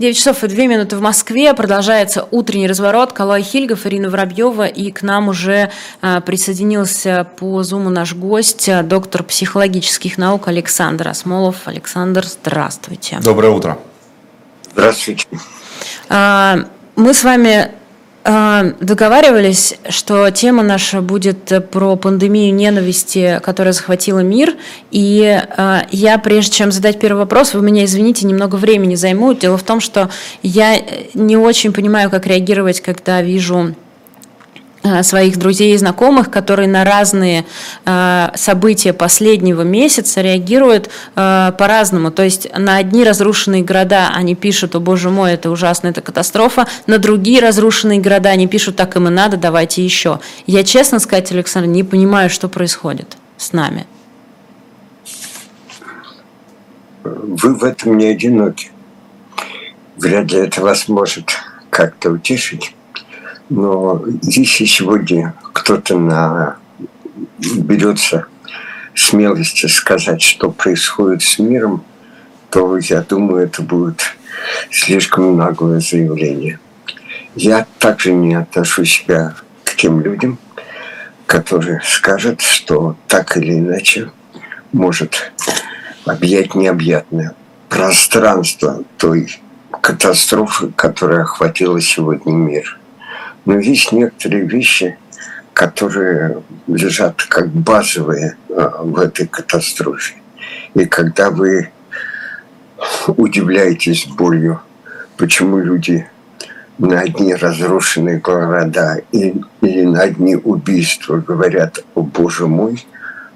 9 0.00 0.16
часов 0.16 0.42
и 0.44 0.48
2 0.48 0.64
минуты 0.64 0.96
в 0.96 1.02
Москве. 1.02 1.52
Продолжается 1.52 2.26
утренний 2.30 2.66
разворот. 2.66 3.12
Калай 3.12 3.42
Хильгов, 3.42 3.84
Ирина 3.84 4.08
Воробьева. 4.08 4.66
И 4.66 4.90
к 4.92 5.02
нам 5.02 5.28
уже 5.28 5.70
а, 6.00 6.22
присоединился 6.22 7.26
по 7.36 7.62
зуму 7.62 7.90
наш 7.90 8.14
гость, 8.14 8.66
а, 8.70 8.82
доктор 8.82 9.22
психологических 9.22 10.16
наук 10.16 10.48
Александр 10.48 11.08
Осмолов. 11.08 11.56
Александр, 11.66 12.24
здравствуйте. 12.24 13.18
Доброе 13.22 13.50
утро. 13.50 13.78
Здравствуйте. 14.72 15.26
А, 16.08 16.60
мы 16.96 17.12
с 17.12 17.22
вами 17.22 17.70
договаривались, 18.22 19.76
что 19.88 20.28
тема 20.30 20.62
наша 20.62 21.00
будет 21.00 21.70
про 21.70 21.96
пандемию 21.96 22.54
ненависти, 22.54 23.40
которая 23.42 23.72
захватила 23.72 24.18
мир. 24.18 24.56
И 24.90 25.40
э, 25.56 25.80
я, 25.90 26.18
прежде 26.18 26.52
чем 26.52 26.70
задать 26.70 27.00
первый 27.00 27.20
вопрос, 27.20 27.54
вы 27.54 27.62
меня 27.62 27.84
извините, 27.84 28.26
немного 28.26 28.56
времени 28.56 28.94
займу. 28.94 29.32
Дело 29.32 29.56
в 29.56 29.62
том, 29.62 29.80
что 29.80 30.10
я 30.42 30.76
не 31.14 31.36
очень 31.38 31.72
понимаю, 31.72 32.10
как 32.10 32.26
реагировать, 32.26 32.80
когда 32.80 33.22
вижу 33.22 33.74
Э, 33.74 33.89
своих 35.02 35.38
друзей 35.38 35.74
и 35.74 35.76
знакомых, 35.76 36.30
которые 36.30 36.68
на 36.68 36.84
разные 36.84 37.44
э, 37.84 38.28
события 38.34 38.92
последнего 38.92 39.62
месяца 39.62 40.20
реагируют 40.22 40.88
э, 41.16 41.52
по-разному. 41.58 42.10
То 42.10 42.22
есть 42.22 42.48
на 42.56 42.76
одни 42.76 43.04
разрушенные 43.04 43.62
города 43.62 44.10
они 44.14 44.34
пишут, 44.34 44.74
о 44.74 44.80
боже 44.80 45.10
мой, 45.10 45.32
это 45.32 45.50
ужасно, 45.50 45.88
это 45.88 46.00
катастрофа, 46.00 46.66
на 46.86 46.98
другие 46.98 47.40
разрушенные 47.40 48.00
города 48.00 48.30
они 48.30 48.46
пишут, 48.46 48.76
так 48.76 48.96
им 48.96 49.08
и 49.08 49.10
надо, 49.10 49.36
давайте 49.36 49.84
еще. 49.84 50.20
Я, 50.46 50.64
честно 50.64 50.98
сказать, 50.98 51.30
Александр, 51.30 51.68
не 51.68 51.84
понимаю, 51.84 52.30
что 52.30 52.48
происходит 52.48 53.16
с 53.36 53.52
нами. 53.52 53.86
Вы 57.02 57.54
в 57.54 57.64
этом 57.64 57.98
не 57.98 58.06
одиноки. 58.06 58.70
Вряд 59.96 60.32
ли 60.32 60.38
это 60.38 60.62
вас 60.62 60.88
может 60.88 61.30
как-то 61.68 62.10
утешить. 62.10 62.74
Но 63.50 64.04
если 64.22 64.64
сегодня 64.64 65.34
кто-то 65.52 65.98
на... 65.98 66.56
берется 67.38 68.26
смелости 68.94 69.66
сказать, 69.66 70.22
что 70.22 70.52
происходит 70.52 71.22
с 71.22 71.38
миром, 71.40 71.84
то 72.50 72.78
я 72.78 73.02
думаю, 73.02 73.44
это 73.44 73.62
будет 73.62 74.02
слишком 74.70 75.36
наглое 75.36 75.80
заявление. 75.80 76.60
Я 77.34 77.66
также 77.78 78.12
не 78.12 78.34
отношу 78.36 78.84
себя 78.84 79.34
к 79.64 79.74
тем 79.74 80.00
людям, 80.00 80.38
которые 81.26 81.80
скажут, 81.84 82.40
что 82.42 82.96
так 83.08 83.36
или 83.36 83.58
иначе 83.58 84.12
может 84.72 85.32
объять 86.06 86.54
необъятное 86.54 87.34
пространство 87.68 88.84
той 88.96 89.40
катастрофы, 89.80 90.70
которая 90.76 91.22
охватила 91.22 91.80
сегодня 91.80 92.32
мир– 92.32 92.76
но 93.44 93.58
есть 93.58 93.92
некоторые 93.92 94.46
вещи, 94.46 94.98
которые 95.52 96.42
лежат 96.66 97.22
как 97.22 97.48
базовые 97.48 98.36
а, 98.48 98.82
в 98.82 98.98
этой 98.98 99.26
катастрофе. 99.26 100.14
И 100.74 100.84
когда 100.86 101.30
вы 101.30 101.70
удивляетесь 103.08 104.06
болью, 104.06 104.60
почему 105.16 105.58
люди 105.58 106.08
на 106.78 107.00
одни 107.00 107.34
разрушенные 107.34 108.18
города 108.18 109.02
или 109.12 109.82
на 109.82 110.00
одни 110.00 110.36
убийства 110.36 111.18
говорят 111.18 111.84
«О, 111.94 112.02
Боже 112.02 112.46
мой», 112.46 112.86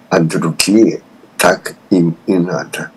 а 0.09 0.21
другие 0.21 1.03
«Так 1.37 1.75
им 1.91 2.17
и 2.27 2.39
надо». 2.39 2.91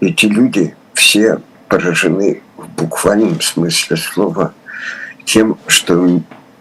Эти 0.00 0.24
люди 0.24 0.74
все 0.94 1.40
поражены 1.68 2.40
в 2.56 2.66
буквальном 2.68 3.40
смысле 3.42 3.96
слова 3.98 4.54
тем, 5.26 5.58
что 5.66 5.94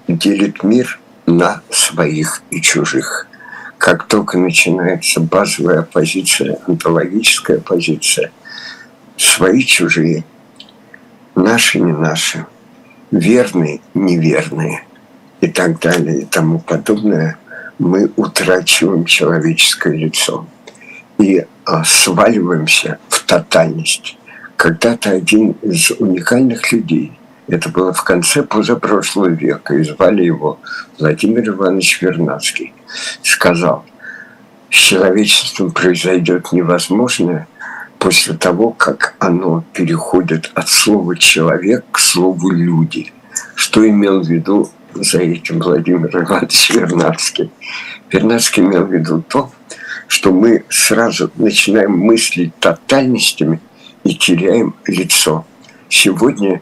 делит 0.10 0.64
мир 0.64 1.00
на 1.26 1.62
своих 1.70 2.42
и 2.50 2.62
чужих. 2.62 3.28
Как 3.78 4.08
только 4.08 4.38
начинается 4.38 5.22
базовая 5.22 5.84
позиция, 5.84 6.59
онтологическая 6.68 7.59
позиция, 7.59 8.31
свои 9.16 9.64
чужие, 9.64 10.25
наши 11.36 11.80
не 11.80 11.94
наши, 11.94 12.46
верные 13.12 13.81
неверные 13.94 14.84
и 15.42 15.48
так 15.48 15.80
далее 15.80 16.22
и 16.22 16.25
тому 16.25 16.59
подобное, 16.59 17.38
мы 17.78 18.12
утрачиваем 18.18 19.06
человеческое 19.06 19.96
лицо 19.96 20.46
и 21.18 21.46
а, 21.64 21.84
сваливаемся 21.86 23.00
в 23.08 23.24
тотальность. 23.24 24.18
Когда-то 24.58 25.12
один 25.12 25.52
из 25.62 25.92
уникальных 25.92 26.72
людей– 26.74 27.14
это 27.50 27.70
было 27.70 27.94
в 27.94 28.04
конце 28.04 28.44
позапрошлого 28.44 29.30
века, 29.30 29.76
и 29.76 29.84
звали 29.84 30.24
его 30.24 30.60
Владимир 31.00 31.50
Иванович 31.50 32.02
Вернадский. 32.02 32.74
Сказал, 33.24 33.86
с 34.70 34.76
человечеством 34.76 35.72
произойдет 35.72 36.52
невозможное 36.52 37.48
после 37.98 38.36
того, 38.36 38.72
как 38.72 39.16
оно 39.20 39.64
переходит 39.74 40.52
от 40.54 40.70
слова 40.70 41.18
«человек» 41.18 41.86
к 41.92 42.00
слову 42.00 42.52
«люди». 42.52 43.12
Что 43.56 43.88
имел 43.88 44.22
в 44.22 44.28
виду 44.28 44.70
за 44.94 45.20
этим 45.20 45.60
Владимир 45.60 46.16
Иванович 46.16 46.70
Вернадский? 46.72 47.52
Вернадский 48.12 48.64
имел 48.64 48.86
в 48.86 48.94
виду 48.94 49.24
то, 49.28 49.52
что 50.08 50.31
мы 50.31 50.66
сразу 50.70 51.31
начинаем 51.36 51.98
мыслить 51.98 52.56
тотальностями 52.60 53.60
и 54.04 54.16
теряем 54.16 54.76
лицо. 54.86 55.46
Сегодня 55.90 56.62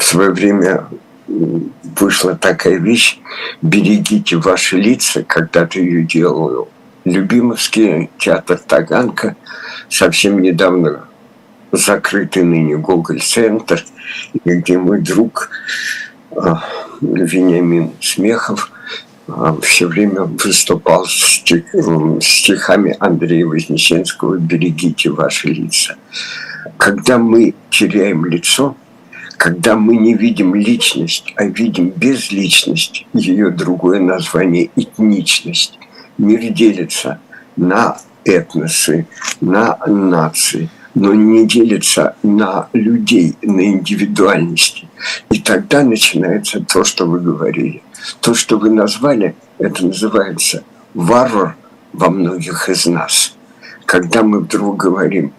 в 0.00 0.04
свое 0.04 0.30
время 0.30 0.86
вышла 1.28 2.34
такая 2.34 2.78
вещь 2.78 3.18
«Берегите 3.60 4.36
ваши 4.36 4.78
лица», 4.78 5.22
когда-то 5.22 5.78
ее 5.78 6.04
делал 6.04 6.68
Любимовский 7.04 8.10
театр 8.18 8.58
Таганка, 8.58 9.36
совсем 9.90 10.40
недавно 10.40 11.04
закрытый 11.70 12.44
ныне 12.44 12.78
Гоголь-центр, 12.78 13.84
где 14.44 14.78
мой 14.78 15.02
друг 15.02 15.50
а, 16.34 16.64
Вениамин 17.02 17.92
Смехов 18.00 18.72
а, 19.28 19.56
все 19.60 19.86
время 19.86 20.22
выступал 20.22 21.04
с 21.04 21.44
стихами 22.22 22.96
Андрея 22.98 23.46
Вознесенского 23.46 24.36
«Берегите 24.36 25.10
ваши 25.10 25.48
лица». 25.48 25.96
Когда 26.78 27.18
мы 27.18 27.54
теряем 27.70 28.24
лицо– 28.24 28.74
когда 29.40 29.74
мы 29.74 29.96
не 29.96 30.12
видим 30.12 30.54
личность, 30.54 31.32
а 31.34 31.46
видим 31.46 31.88
безличность, 31.88 33.06
ее 33.14 33.48
другое 33.48 33.98
название– 33.98 34.70
этничность. 34.76 35.78
Мир 36.18 36.52
делится 36.52 37.20
на 37.56 37.96
этносы, 38.26 39.06
на 39.40 39.78
нации, 39.86 40.68
но 40.94 41.14
не 41.14 41.46
делится 41.46 42.16
на 42.22 42.68
людей, 42.74 43.34
на 43.40 43.64
индивидуальности. 43.64 44.90
И 45.30 45.40
тогда 45.40 45.84
начинается 45.84 46.60
то, 46.60 46.84
что 46.84 47.06
вы 47.06 47.20
говорили. 47.20 47.82
То, 48.20 48.34
что 48.34 48.58
вы 48.58 48.68
назвали, 48.68 49.34
это 49.56 49.86
называется 49.86 50.64
варвар 50.92 51.56
во 51.94 52.10
многих 52.10 52.68
из 52.68 52.84
нас. 52.84 53.34
Когда 53.86 54.22
мы 54.22 54.40
вдруг 54.40 54.76
говорим, 54.76 55.32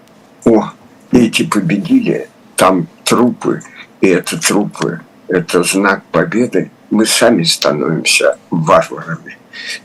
о, 0.45 0.71
эти 1.11 1.45
победили, 1.45 2.29
там 2.55 2.87
трупы, 3.03 3.61
и 4.01 4.07
это 4.07 4.39
трупы, 4.39 5.01
это 5.27 5.63
знак 5.63 6.03
победы, 6.11 6.71
мы 6.89 7.05
сами 7.05 7.43
становимся 7.43 8.37
варварами. 8.49 9.37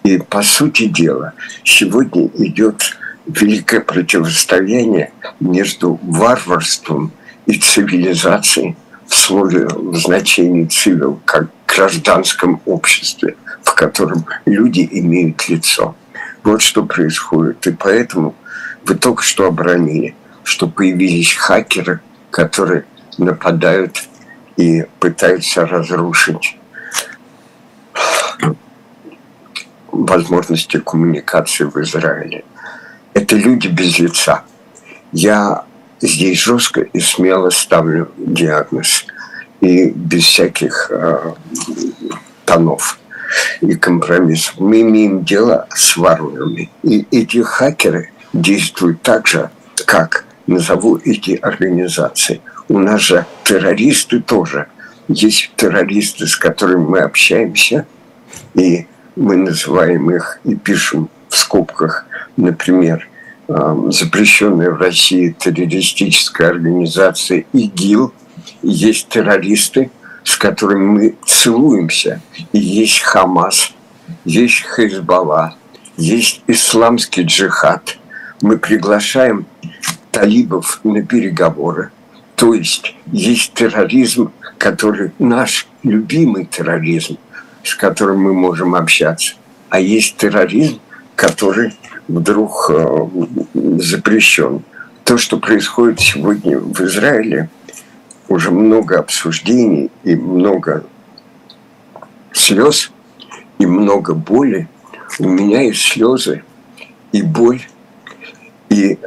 И 0.04 0.18
по 0.18 0.42
сути 0.42 0.86
дела, 0.86 1.34
сегодня 1.64 2.26
идет 2.34 2.96
великое 3.26 3.80
противостояние 3.80 5.12
между 5.40 6.00
варварством 6.02 7.12
и 7.46 7.58
цивилизацией 7.58 8.76
в 9.06 9.14
слове 9.14 9.66
в 9.68 9.96
значении 9.96 10.64
цивил, 10.64 11.20
как 11.24 11.48
гражданском 11.66 12.60
обществе, 12.64 13.36
в 13.62 13.74
котором 13.74 14.24
люди 14.46 14.88
имеют 14.90 15.48
лицо. 15.48 15.94
Вот 16.42 16.62
что 16.62 16.84
происходит. 16.84 17.66
И 17.66 17.72
поэтому 17.72 18.34
вы 18.84 18.94
только 18.94 19.22
что 19.22 19.46
обронили, 19.46 20.14
что 20.42 20.68
появились 20.68 21.34
хакеры, 21.34 22.00
которые 22.30 22.84
нападают 23.18 24.02
и 24.56 24.86
пытаются 25.00 25.66
разрушить 25.66 26.58
возможности 29.90 30.78
коммуникации 30.78 31.64
в 31.64 31.76
Израиле. 31.78 32.44
Это 33.14 33.36
люди 33.36 33.68
без 33.68 33.98
лица. 33.98 34.44
Я 35.12 35.64
здесь 36.00 36.38
жестко 36.38 36.82
и 36.82 37.00
смело 37.00 37.50
ставлю 37.50 38.10
диагноз 38.18 39.06
и 39.60 39.90
без 39.90 40.24
всяких 40.24 40.88
э, 40.90 41.32
тонов 42.44 42.98
и 43.60 43.74
компромиссов. 43.74 44.58
Мы 44.58 44.82
имеем 44.82 45.24
дело 45.24 45.66
с 45.74 45.96
варварами. 45.96 46.70
И 46.82 47.06
эти 47.10 47.42
хакеры 47.42 48.12
действуют 48.32 49.02
так 49.02 49.26
же, 49.26 49.50
как 49.86 50.24
назову 50.46 50.98
эти 50.98 51.32
организации. 51.36 52.40
У 52.68 52.78
нас 52.78 53.00
же 53.00 53.26
террористы 53.44 54.20
тоже. 54.20 54.66
Есть 55.08 55.52
террористы, 55.56 56.26
с 56.26 56.36
которыми 56.36 56.84
мы 56.84 56.98
общаемся, 57.00 57.86
и 58.54 58.86
мы 59.14 59.36
называем 59.36 60.10
их 60.10 60.40
и 60.44 60.56
пишем 60.56 61.08
в 61.28 61.36
скобках, 61.36 62.06
например, 62.36 63.08
запрещенная 63.46 64.70
в 64.70 64.80
России 64.80 65.36
террористическая 65.38 66.50
организация 66.50 67.44
ИГИЛ. 67.52 68.12
Есть 68.62 69.08
террористы, 69.08 69.90
с 70.24 70.36
которыми 70.36 70.84
мы 70.84 71.16
целуемся. 71.24 72.20
И 72.52 72.58
есть 72.58 73.00
Хамас, 73.00 73.72
есть 74.24 74.64
Хезбалла, 74.74 75.54
есть 75.96 76.42
исламский 76.48 77.22
джихад. 77.22 77.96
Мы 78.42 78.58
приглашаем 78.58 79.46
талибов 80.10 80.80
на 80.82 81.02
переговоры. 81.02 81.90
То 82.36 82.54
есть 82.54 82.94
есть 83.06 83.54
терроризм, 83.54 84.30
который 84.58 85.10
наш 85.18 85.66
любимый 85.82 86.44
терроризм, 86.44 87.18
с 87.64 87.74
которым 87.74 88.22
мы 88.22 88.34
можем 88.34 88.74
общаться. 88.74 89.34
А 89.70 89.80
есть 89.80 90.16
терроризм, 90.16 90.78
который 91.16 91.74
вдруг 92.08 92.70
э, 92.70 93.06
запрещен. 93.78 94.62
То, 95.02 95.16
что 95.18 95.38
происходит 95.38 96.00
сегодня 96.00 96.58
в 96.58 96.78
Израиле, 96.82 97.48
уже 98.28 98.50
много 98.50 98.98
обсуждений 98.98 99.90
и 100.04 100.14
много 100.14 100.84
слез 102.32 102.92
и 103.58 103.66
много 103.66 104.14
боли. 104.14 104.68
У 105.18 105.28
меня 105.28 105.62
есть 105.62 105.80
слезы 105.80 106.42
и 107.12 107.22
боль. 107.22 107.62
И 108.68 108.98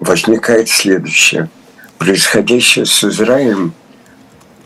возникает 0.00 0.68
следующее. 0.68 1.48
Происходящее 1.98 2.86
с 2.86 3.04
Израилем 3.04 3.74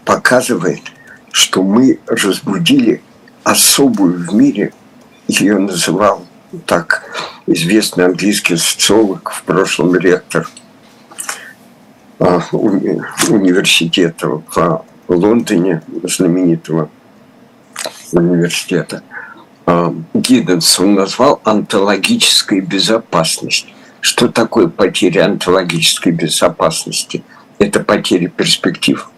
показывает, 0.05 0.83
что 1.31 1.63
мы 1.63 1.99
разбудили 2.07 3.03
особую 3.43 4.29
в 4.29 4.35
мире, 4.35 4.73
ее 5.29 5.59
называл 5.59 6.27
так 6.67 7.05
известный 7.47 8.05
английский 8.05 8.57
социолог, 8.57 9.31
в 9.31 9.43
прошлом 9.45 9.97
ректор 9.97 10.49
а, 12.19 12.43
университета 12.53 14.29
в 14.29 14.85
Лондоне, 15.09 15.83
знаменитого 16.05 16.91
университета, 18.13 19.03
а, 19.65 19.95
Гидденс, 20.13 20.79
он 20.79 20.95
назвал 20.95 21.41
антологической 21.45 22.61
безопасность. 22.61 23.72
Что 24.03 24.27
такое 24.27 24.67
потеря 24.67 25.27
антологической 25.27 26.11
безопасности? 26.11 27.23
Это 27.61 27.79
потеря 27.79 28.27
перспектив. 28.29 29.09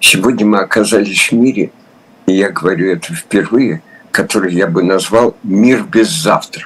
Сегодня 0.00 0.46
мы 0.46 0.60
оказались 0.60 1.30
в 1.30 1.32
мире, 1.32 1.70
и 2.24 2.32
я 2.32 2.48
говорю 2.48 2.90
это 2.90 3.14
впервые, 3.14 3.82
который 4.10 4.54
я 4.54 4.68
бы 4.68 4.82
назвал 4.82 5.36
«мир 5.42 5.82
без 5.82 6.08
завтра». 6.08 6.64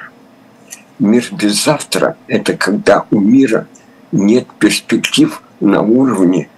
Мир 1.00 1.24
без 1.32 1.64
завтра– 1.64 2.16
это 2.28 2.56
когда 2.56 3.04
у 3.10 3.18
мира 3.18 3.66
нет 4.12 4.46
перспектив 4.60 5.42
на 5.58 5.82
уровне 5.82 6.48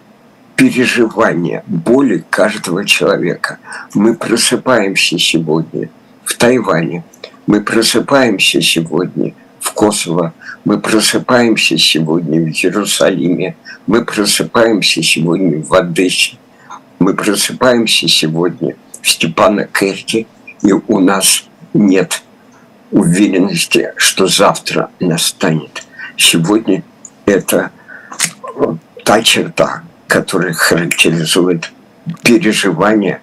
переживания 0.56 1.64
боли 1.66 2.22
каждого 2.28 2.84
человека. 2.84 3.58
Мы 3.94 4.14
просыпаемся 4.14 5.18
сегодня 5.18 5.88
в 6.22 6.36
Тайване, 6.36 7.02
мы 7.46 7.62
просыпаемся 7.62 8.60
сегодня 8.60 9.32
Косово, 9.76 10.32
мы 10.64 10.80
просыпаемся 10.80 11.76
сегодня 11.76 12.40
в 12.40 12.46
Иерусалиме, 12.46 13.56
мы 13.86 14.04
просыпаемся 14.04 15.02
сегодня 15.02 15.62
в 15.62 15.72
Одессе, 15.74 16.38
мы 16.98 17.12
просыпаемся 17.12 18.08
сегодня 18.08 18.74
в 19.02 19.08
Степана 19.08 19.66
Керти, 19.66 20.26
и 20.62 20.72
у 20.72 20.98
нас 20.98 21.44
нет 21.74 22.22
уверенности, 22.90 23.92
что 23.96 24.26
завтра 24.26 24.90
настанет. 24.98 25.84
Сегодня 26.16 26.82
это 27.26 27.70
та 29.04 29.22
черта, 29.22 29.82
которая 30.06 30.54
характеризует 30.54 31.70
переживание 32.22 33.20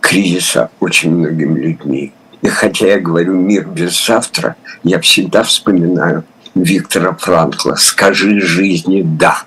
кризиса 0.00 0.70
очень 0.80 1.14
многими 1.14 1.60
людьми. 1.60 2.12
И 2.46 2.48
хотя 2.48 2.86
я 2.86 3.00
говорю 3.00 3.34
«мир 3.34 3.66
без 3.66 4.06
завтра», 4.06 4.54
я 4.84 5.00
всегда 5.00 5.42
вспоминаю 5.42 6.22
Виктора 6.54 7.12
Франкла 7.12 7.74
«Скажи 7.74 8.40
жизни 8.40 9.02
«да». 9.04 9.42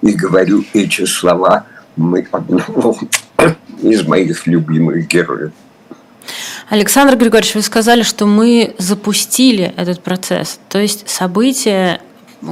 И 0.00 0.10
говорю 0.10 0.64
эти 0.72 1.04
слова 1.04 1.66
мы 1.94 2.26
одного 2.32 2.98
из 3.80 4.04
моих 4.04 4.44
любимых 4.48 5.06
героев. 5.06 5.52
Александр 6.68 7.14
Григорьевич, 7.14 7.54
вы 7.54 7.62
сказали, 7.62 8.02
что 8.02 8.26
мы 8.26 8.74
запустили 8.76 9.72
этот 9.76 10.02
процесс. 10.02 10.58
То 10.68 10.80
есть 10.80 11.08
события, 11.08 12.00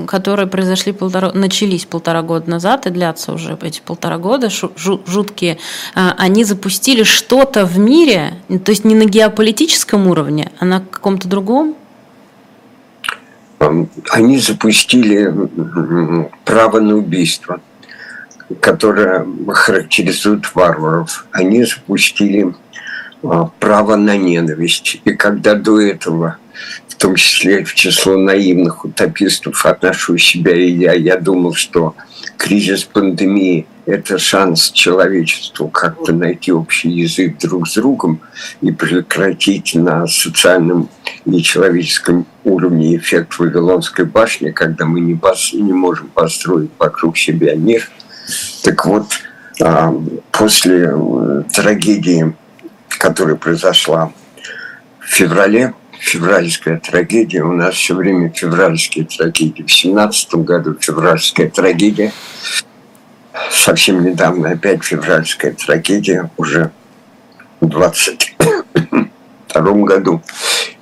которые 0.07 0.47
произошли 0.47 0.93
полтора, 0.93 1.33
начались 1.33 1.85
полтора 1.85 2.23
года 2.23 2.51
назад 2.51 2.87
и 2.87 2.91
длятся 2.91 3.33
уже 3.33 3.59
эти 3.63 3.81
полтора 3.81 4.19
года, 4.19 4.49
жуткие, 4.51 5.59
а, 5.95 6.15
они 6.19 6.45
запустили 6.45 7.03
что-то 7.03 7.67
в 7.67 7.79
мире, 7.79 8.35
то 8.65 8.71
есть 8.71 8.85
не 8.85 8.95
на 8.95 9.05
геополитическом 9.05 10.07
уровне, 10.07 10.53
а 10.59 10.65
на 10.65 10.81
каком-то 10.81 11.29
другом? 11.29 11.75
Они 14.11 14.39
запустили 14.39 15.33
право 16.45 16.81
на 16.81 16.97
убийство, 16.97 17.61
которое 18.61 19.27
характеризует 19.49 20.55
варваров. 20.55 21.27
Они 21.31 21.65
запустили 21.65 22.55
а, 23.23 23.51
право 23.59 23.97
на 23.97 24.17
ненависть. 24.17 25.01
И 25.05 25.13
когда 25.13 25.55
до 25.55 25.79
этого, 25.79 26.39
в 26.89 26.97
том 26.97 27.15
числе 27.15 27.65
в 27.65 27.75
число 27.75 28.17
наивных 28.17 28.85
утопистов, 28.85 29.65
отношу 29.65 30.19
себя 30.19 30.55
и 30.55 30.71
я, 30.73 30.93
я 30.93 31.17
думал, 31.17 31.55
что 31.55 31.95
кризис 32.37 32.85
пандемии– 32.85 33.67
это 33.87 34.19
шанс 34.19 34.71
человечеству 34.71 35.69
как-то 35.69 36.13
найти 36.13 36.53
общий 36.53 36.91
язык 36.91 37.39
друг 37.39 37.69
с 37.69 37.75
другом 37.75 38.21
и 38.61 38.71
прекратить 38.71 39.75
на 39.75 40.07
социальном 40.07 40.89
и 41.25 41.43
человеческом 41.43 42.27
уровне 42.45 42.97
эффект 42.97 43.39
Вавилонской 43.39 44.05
башни, 44.05 44.51
когда 44.51 44.85
мы 44.85 45.01
не, 45.01 45.15
пос, 45.15 45.53
не 45.53 45.73
можем 45.73 46.09
построить 46.09 46.71
вокруг 46.79 47.17
себя 47.17 47.55
мир. 47.55 47.89
Так 48.63 48.85
вот, 48.87 49.07
а, 49.61 49.93
после 50.31 50.93
э, 50.95 51.43
трагедии 51.53 52.35
которая 53.01 53.37
произошла 53.37 54.13
в 54.99 55.07
феврале, 55.07 55.73
февральская 56.01 56.79
трагедия. 56.79 57.43
У 57.43 57.53
нас 57.53 57.75
все 57.75 57.95
время 57.95 58.31
февральские 58.31 59.05
трагедии. 59.05 59.63
В 59.63 59.73
семнадцатом 59.73 60.45
году 60.45 60.77
февральская 60.81 61.49
трагедия. 61.49 62.13
Совсем 63.51 64.05
недавно 64.05 64.51
опять 64.51 64.83
февральская 64.83 65.53
трагедия, 65.53 66.31
уже 66.37 66.73
в 67.61 67.67
22 67.67 69.73
году. 69.85 70.23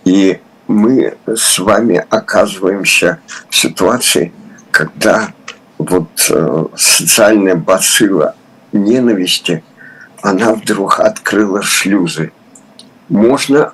И 0.04 0.40
мы 0.66 1.16
с 1.26 1.58
вами 1.58 2.04
оказываемся 2.08 3.20
в 3.50 3.56
ситуации, 3.56 4.32
когда 4.70 5.32
вот 5.78 6.08
э, 6.30 6.64
социальная 6.76 7.56
бацилла 7.56 8.34
ненависти– 8.72 9.62
она 10.22 10.54
вдруг 10.54 11.00
открыла 11.00 11.62
шлюзы. 11.62 12.32
Можно 13.08 13.72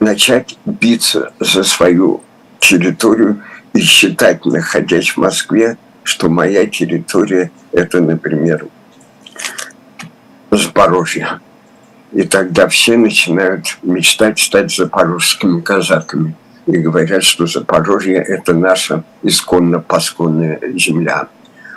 начать 0.00 0.58
биться 0.64 1.32
за 1.40 1.64
свою 1.64 2.22
территорию 2.58 3.42
и 3.72 3.80
считать, 3.80 4.44
находясь 4.44 5.10
в 5.10 5.18
Москве, 5.18 5.76
что 6.02 6.28
моя 6.28 6.66
территория– 6.66 7.50
это, 7.72 8.00
например, 8.00 8.66
Запорожье. 10.50 11.40
И 12.12 12.22
тогда 12.22 12.68
все 12.68 12.96
начинают 12.96 13.78
мечтать 13.82 14.38
стать 14.38 14.74
запорожскими 14.74 15.60
казаками. 15.60 16.36
И 16.66 16.78
говорят, 16.78 17.24
что 17.24 17.46
Запорожье– 17.46 18.16
это 18.28 18.54
наша 18.54 19.04
исконно-посконная 19.22 20.60
земля 20.78 21.28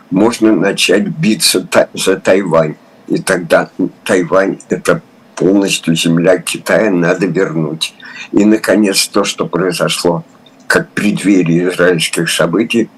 можно 0.09 0.55
начать 0.55 1.07
биться 1.07 1.67
за 1.93 2.19
Тайвань. 2.19 2.75
И 3.07 3.21
тогда 3.21 3.69
Тайвань– 4.03 4.59
это 4.69 5.01
полностью 5.39 5.96
земля 5.96 6.38
Китая, 6.38 6.91
надо 6.91 7.25
вернуть. 7.25 7.96
И, 8.34 8.43
наконец, 8.43 9.08
то, 9.08 9.24
что 9.24 9.48
произошло 9.48 10.25
как 10.67 10.89
преддверие 10.89 11.69
израильских 11.69 12.29
событий, 12.29 12.89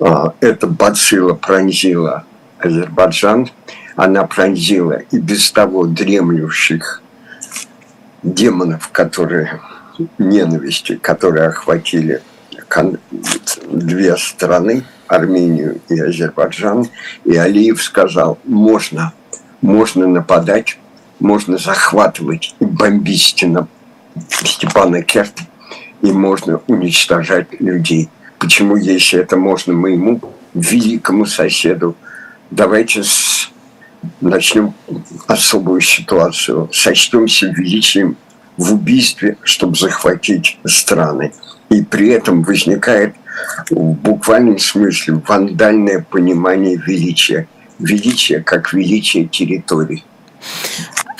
а, 0.00 0.34
это 0.40 0.66
бацилла 0.66 1.34
пронзила 1.34 2.24
Азербайджан, 2.58 3.48
она 3.94 4.26
пронзила 4.26 4.98
и 5.12 5.18
без 5.18 5.52
того 5.52 5.86
дремлющих 5.86 7.02
демонов, 8.24 8.88
которые 8.88 9.60
ненависти, 10.18 10.96
которые 10.96 11.48
охватили 11.48 12.20
две 13.70 14.16
страны, 14.16 14.84
Армению 15.06 15.80
и 15.88 16.00
Азербайджан, 16.00 16.88
и 17.24 17.36
Алиев 17.36 17.80
сказал, 17.80 18.38
можно, 18.44 19.12
можно 19.60 20.06
нападать, 20.08 20.79
можно 21.20 21.58
захватывать 21.58 22.54
и 22.58 22.64
бомбить 22.64 23.44
Степана 24.44 25.02
Керт, 25.02 25.34
и 26.02 26.10
можно 26.12 26.60
уничтожать 26.66 27.60
людей. 27.60 28.08
Почему, 28.38 28.76
если 28.76 29.20
это 29.20 29.36
можно 29.36 29.74
моему 29.74 30.20
великому 30.54 31.26
соседу, 31.26 31.94
давайте 32.50 33.04
с, 33.04 33.50
начнем 34.20 34.74
особую 35.26 35.82
ситуацию, 35.82 36.70
сочтемся 36.72 37.46
величием 37.46 38.16
в 38.56 38.74
убийстве, 38.74 39.36
чтобы 39.42 39.76
захватить 39.76 40.58
страны. 40.64 41.32
И 41.68 41.82
при 41.82 42.08
этом 42.08 42.42
возникает 42.42 43.14
в 43.70 43.92
буквальном 43.92 44.58
смысле 44.58 45.22
вандальное 45.26 46.04
понимание 46.08 46.76
величия. 46.76 47.46
Величие 47.78 48.42
как 48.42 48.72
величие 48.72 49.26
территории. 49.26 50.04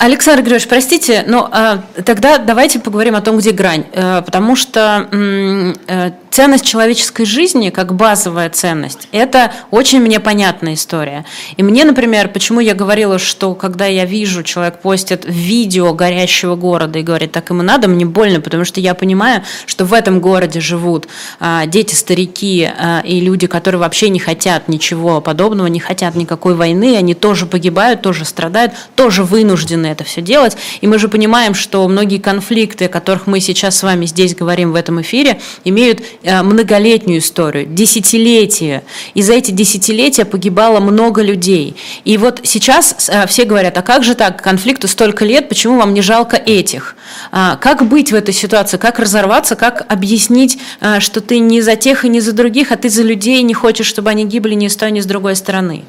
Александр 0.01 0.41
Григорьевич, 0.41 0.67
простите, 0.67 1.23
но 1.27 1.47
а, 1.51 1.83
тогда 2.03 2.39
давайте 2.39 2.79
поговорим 2.79 3.15
о 3.15 3.21
том, 3.21 3.37
где 3.37 3.51
грань. 3.51 3.85
А, 3.93 4.23
потому 4.23 4.55
что 4.55 5.07
а, 5.11 6.13
ценность 6.31 6.65
человеческой 6.65 7.25
жизни, 7.25 7.69
как 7.69 7.93
базовая 7.93 8.49
ценность, 8.49 9.07
это 9.11 9.51
очень 9.69 9.99
мне 9.99 10.19
понятная 10.19 10.73
история. 10.73 11.23
И 11.55 11.61
мне, 11.61 11.85
например, 11.85 12.29
почему 12.29 12.61
я 12.61 12.73
говорила, 12.73 13.19
что 13.19 13.53
когда 13.53 13.85
я 13.85 14.05
вижу, 14.05 14.41
человек 14.41 14.79
постит 14.79 15.23
видео 15.25 15.93
горящего 15.93 16.55
города 16.55 16.97
и 16.97 17.03
говорит, 17.03 17.31
так 17.33 17.51
ему 17.51 17.61
надо, 17.61 17.87
мне 17.87 18.05
больно, 18.05 18.41
потому 18.41 18.65
что 18.65 18.79
я 18.79 18.95
понимаю, 18.95 19.43
что 19.67 19.85
в 19.85 19.93
этом 19.93 20.19
городе 20.19 20.61
живут 20.61 21.07
а, 21.39 21.67
дети, 21.67 21.93
старики 21.93 22.67
а, 22.75 23.01
и 23.05 23.19
люди, 23.19 23.45
которые 23.45 23.79
вообще 23.79 24.09
не 24.09 24.19
хотят 24.19 24.67
ничего 24.67 25.21
подобного, 25.21 25.67
не 25.67 25.79
хотят 25.79 26.15
никакой 26.15 26.55
войны, 26.55 26.97
они 26.97 27.13
тоже 27.13 27.45
погибают, 27.45 28.01
тоже 28.01 28.25
страдают, 28.25 28.73
тоже 28.95 29.23
вынуждены 29.23 29.90
это 29.91 30.03
все 30.03 30.21
делать. 30.21 30.57
И 30.81 30.87
мы 30.87 30.99
же 30.99 31.07
понимаем, 31.07 31.53
что 31.53 31.87
многие 31.87 32.17
конфликты, 32.17 32.85
о 32.85 32.89
которых 32.89 33.27
мы 33.27 33.39
сейчас 33.39 33.77
с 33.77 33.83
вами 33.83 34.05
здесь 34.05 34.35
говорим 34.35 34.71
в 34.71 34.75
этом 34.75 35.01
эфире, 35.01 35.39
имеют 35.63 36.01
э, 36.23 36.41
многолетнюю 36.41 37.19
историю, 37.19 37.65
десятилетия. 37.67 38.83
И 39.13 39.21
за 39.21 39.33
эти 39.33 39.51
десятилетия 39.51 40.25
погибало 40.25 40.79
много 40.79 41.21
людей. 41.21 41.75
И 42.05 42.17
вот 42.17 42.41
сейчас 42.43 43.09
э, 43.09 43.27
все 43.27 43.45
говорят, 43.45 43.77
а 43.77 43.81
как 43.81 44.03
же 44.03 44.15
так, 44.15 44.41
конфликту 44.41 44.87
столько 44.87 45.25
лет, 45.25 45.49
почему 45.49 45.77
вам 45.77 45.93
не 45.93 46.01
жалко 46.01 46.37
этих? 46.37 46.95
А 47.31 47.57
как 47.57 47.87
быть 47.87 48.11
в 48.11 48.15
этой 48.15 48.33
ситуации, 48.33 48.77
как 48.77 48.99
разорваться, 48.99 49.55
как 49.55 49.85
объяснить, 49.91 50.57
э, 50.79 50.99
что 50.99 51.21
ты 51.21 51.39
не 51.39 51.61
за 51.61 51.75
тех 51.75 52.05
и 52.05 52.09
не 52.09 52.19
за 52.19 52.33
других, 52.33 52.71
а 52.71 52.77
ты 52.77 52.89
за 52.89 53.03
людей 53.03 53.41
не 53.43 53.53
хочешь, 53.53 53.87
чтобы 53.87 54.09
они 54.09 54.25
гибли 54.25 54.53
ни 54.53 54.67
с 54.67 54.75
той, 54.75 54.91
ни 54.91 54.99
с 54.99 55.05
другой 55.05 55.35
стороны? 55.35 55.83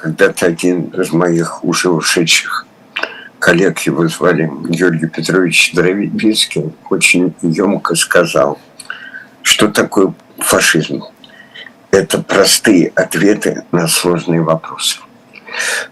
Когда-то 0.00 0.46
один 0.46 0.84
из 0.88 1.12
моих 1.12 1.64
уже 1.64 1.90
ушедших 1.90 2.66
коллег, 3.38 3.80
его 3.80 4.06
звали 4.08 4.50
Георгий 4.68 5.08
Петрович 5.08 5.70
Здоровицкий, 5.72 6.72
очень 6.90 7.34
емко 7.42 7.94
сказал, 7.94 8.58
что 9.42 9.68
такое 9.68 10.14
фашизм. 10.38 11.02
Это 11.90 12.22
простые 12.22 12.92
ответы 12.94 13.64
на 13.72 13.88
сложные 13.88 14.42
вопросы. 14.42 14.98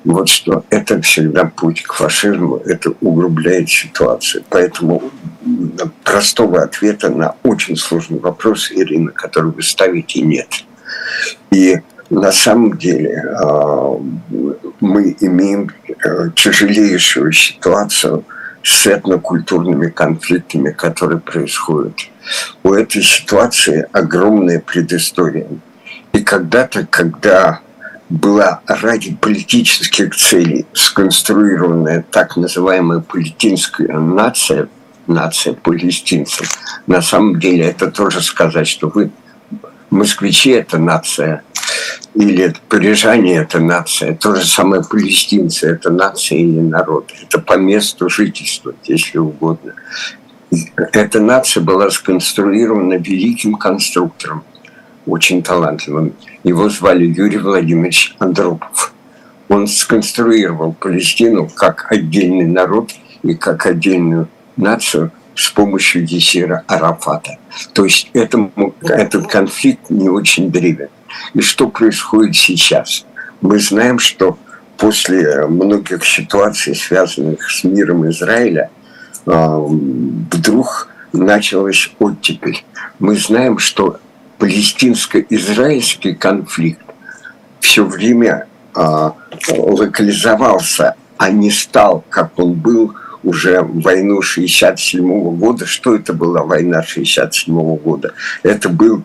Вот 0.05 0.29
что 0.29 0.65
это 0.71 1.01
всегда 1.01 1.47
путь 1.47 1.83
к 1.83 1.95
фашизму, 1.95 2.59
это 2.59 2.93
углубляет 3.01 3.69
ситуацию. 3.69 4.45
Поэтому 4.51 5.11
простого 6.05 6.63
ответа 6.63 7.09
на 7.09 7.35
очень 7.43 7.77
сложный 7.77 8.19
вопрос, 8.19 8.71
Ирина, 8.71 9.11
который 9.11 9.51
вы 9.51 9.63
ставите, 9.63 10.21
нет. 10.21 10.49
И 11.51 11.77
на 12.11 12.33
самом 12.33 12.79
деле 12.79 13.23
а, 13.41 13.99
мы 14.81 15.17
имеем 15.21 15.71
э, 15.89 16.31
тяжелейшую 16.35 17.33
ситуацию 17.33 18.25
с 18.63 18.87
этнокультурными 18.87 19.89
конфликтами, 19.89 20.71
которые 20.71 21.21
происходят. 21.21 21.95
У 22.63 22.73
этой 22.73 23.03
ситуации 23.03 23.87
огромная 23.93 24.61
предыстория. 24.61 25.47
И 26.13 26.23
когда-то, 26.23 26.87
когда 26.87 27.61
была 28.09 28.61
ради 28.67 29.15
политических 29.15 30.15
целей 30.15 30.67
сконструированная 30.73 32.05
так 32.11 32.37
называемая 32.37 33.01
палестинская 33.01 33.99
нация, 33.99 34.69
нация 35.07 35.55
палестинцев, 35.55 36.49
на 36.87 37.03
самом 37.03 37.39
деле 37.41 37.67
это 37.67 37.91
тоже 37.91 38.21
сказать, 38.21 38.69
что 38.69 38.89
вы 38.89 39.11
москвичи– 39.91 40.51
это 40.53 40.79
нация, 40.79 41.43
или 42.17 42.55
парижане– 42.69 43.37
это 43.37 43.61
нация, 43.61 44.15
то 44.15 44.35
же 44.35 44.45
самое 44.45 44.83
палестинцы– 44.83 45.67
это 45.69 45.91
нация 45.91 46.39
или 46.39 46.61
народ. 46.61 47.13
Это 47.23 47.39
по 47.39 47.59
месту 47.59 48.09
жительства, 48.09 48.75
если 48.85 49.19
угодно. 49.19 49.75
Эта 50.93 51.21
нация 51.21 51.63
была 51.63 51.91
сконструирована 51.91 52.95
великим 52.95 53.55
конструктором, 53.55 54.45
очень 55.07 55.43
талантливым. 55.43 56.15
Его 56.43 56.71
звали 56.71 57.05
Юрий 57.05 57.39
Владимирович 57.39 58.15
Андропов. 58.19 58.95
Он 59.49 59.67
сконструировал 59.67 60.73
Палестину 60.73 61.49
как 61.49 61.87
отдельный 61.91 62.47
народ 62.47 62.93
и 63.23 63.35
как 63.35 63.67
отдельную 63.67 64.29
нацию 64.57 65.13
с 65.35 65.51
помощью 65.51 66.07
Есира 66.07 66.65
Арафата. 66.67 67.39
То 67.75 67.85
есть 67.85 68.11
этому, 68.15 68.75
этот 68.81 69.27
конфликт 69.27 69.91
не 69.91 70.09
очень 70.09 70.51
древен. 70.51 70.89
И 71.35 71.41
что 71.41 71.69
происходит 71.69 72.37
сейчас? 72.37 73.07
Мы 73.41 73.59
знаем, 73.59 73.99
что 73.99 74.39
после 74.77 75.47
многих 75.47 76.05
ситуаций, 76.05 76.75
связанных 76.75 77.51
с 77.51 77.65
миром 77.65 78.09
Израиля, 78.11 78.71
а, 79.27 79.59
вдруг 79.59 80.89
началась 81.13 81.91
оттепель. 81.99 82.65
Мы 82.99 83.17
знаем, 83.17 83.59
что 83.59 83.99
палестинско-израильский 84.39 86.15
конфликт 86.15 86.83
все 87.61 87.85
время 87.85 88.47
а, 88.75 89.15
локализовался, 89.49 90.95
а 91.17 91.31
не 91.31 91.51
стал, 91.51 92.05
как 92.11 92.39
он 92.39 92.53
был 92.53 92.95
уже 93.25 93.63
войну 93.63 94.23
67 94.23 95.37
года. 95.37 95.67
Что 95.67 95.95
это 95.95 96.13
была 96.13 96.43
война 96.43 96.83
67 96.83 97.77
года? 97.79 98.13
Это 98.43 98.69
был 98.69 99.03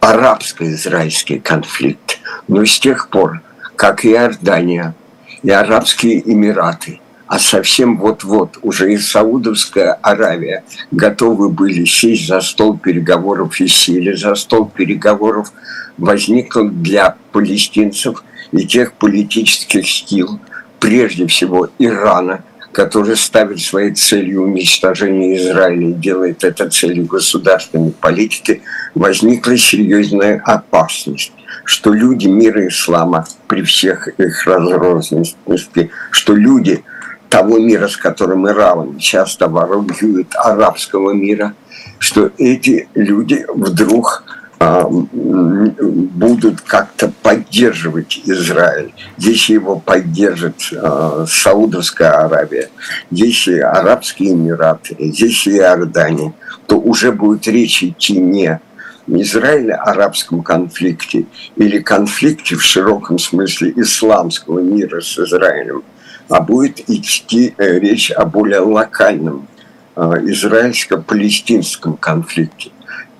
арабско-израильский 0.00 1.38
конфликт. 1.38 2.18
Но 2.48 2.64
с 2.64 2.78
тех 2.78 3.08
пор, 3.08 3.42
как 3.76 4.04
и 4.04 4.12
Иордания, 4.12 4.94
и 5.42 5.50
Арабские 5.50 6.28
Эмираты, 6.30 7.00
а 7.26 7.38
совсем 7.38 7.98
вот-вот 7.98 8.58
уже 8.62 8.92
и 8.92 8.98
Саудовская 8.98 9.94
Аравия 9.94 10.64
готовы 10.92 11.48
были 11.48 11.84
сесть 11.84 12.26
за 12.28 12.40
стол 12.40 12.78
переговоров 12.78 13.60
и 13.60 13.66
сели 13.66 14.14
за 14.14 14.34
стол 14.36 14.66
переговоров, 14.68 15.52
возникло 15.98 16.68
для 16.68 17.16
палестинцев 17.32 18.22
и 18.52 18.64
тех 18.64 18.92
политических 18.92 19.88
сил, 19.88 20.38
прежде 20.78 21.26
всего 21.26 21.68
Ирана– 21.78 22.44
который 22.76 23.16
ставит 23.16 23.60
своей 23.60 23.94
целью 23.94 24.42
уничтожение 24.42 25.38
Израиля 25.38 25.88
и 25.88 25.92
делает 25.94 26.44
это 26.44 26.68
целью 26.68 27.06
государственной 27.06 27.92
политики, 27.92 28.60
возникла 28.94 29.56
серьезная 29.56 30.42
опасность, 30.44 31.32
что 31.64 31.94
люди 31.94 32.26
мира 32.26 32.68
ислама 32.68 33.24
при 33.48 33.62
всех 33.62 34.08
их 34.08 34.46
разрозненности, 34.46 35.90
что 36.10 36.34
люди 36.34 36.84
того 37.30 37.58
мира, 37.58 37.88
с 37.88 37.96
которым 37.96 38.46
Иран 38.46 38.98
часто 38.98 39.48
воруют 39.48 40.34
арабского 40.34 41.12
мира, 41.12 41.54
что 41.98 42.30
эти 42.36 42.90
люди 42.94 43.46
вдруг 43.54 44.22
будут 44.58 46.60
как-то 46.62 47.12
поддерживать 47.22 48.20
Израиль, 48.24 48.92
если 49.18 49.54
его 49.54 49.78
поддержит 49.78 50.70
э, 50.72 51.26
Саудовская 51.28 52.24
Аравия, 52.24 52.70
если 53.10 53.58
Арабские 53.58 54.32
Эмираты, 54.32 54.96
если 54.98 55.58
Иордания, 55.58 56.32
то 56.66 56.78
уже 56.78 57.12
будет 57.12 57.46
речь 57.46 57.82
идти 57.82 58.18
не 58.18 58.60
Израиле 59.08 59.74
арабском 59.74 60.42
конфликте 60.42 61.26
или 61.56 61.78
конфликте 61.78 62.56
в 62.56 62.62
широком 62.62 63.18
смысле 63.18 63.72
исламского 63.76 64.60
мира 64.60 65.00
с 65.00 65.18
Израилем, 65.18 65.84
а 66.28 66.40
будет 66.40 66.80
идти 66.90 67.54
э, 67.56 67.78
речь 67.78 68.10
о 68.10 68.24
более 68.24 68.60
локальном 68.60 69.46
э, 69.94 70.00
израильско-палестинском 70.00 71.96
конфликте 71.96 72.70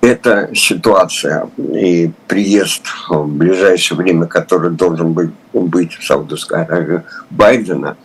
эта 0.01 0.49
ситуация 0.53 1.49
и 1.57 2.11
приезд 2.27 2.83
в 3.09 3.27
ближайшее 3.27 3.97
время, 3.97 4.27
который 4.27 4.71
должен 4.71 5.13
быть, 5.13 5.31
быть 5.53 5.93
в 5.93 6.05
Саудовской 6.05 6.63
Аравии 6.63 7.01
Байдена, 7.29 7.97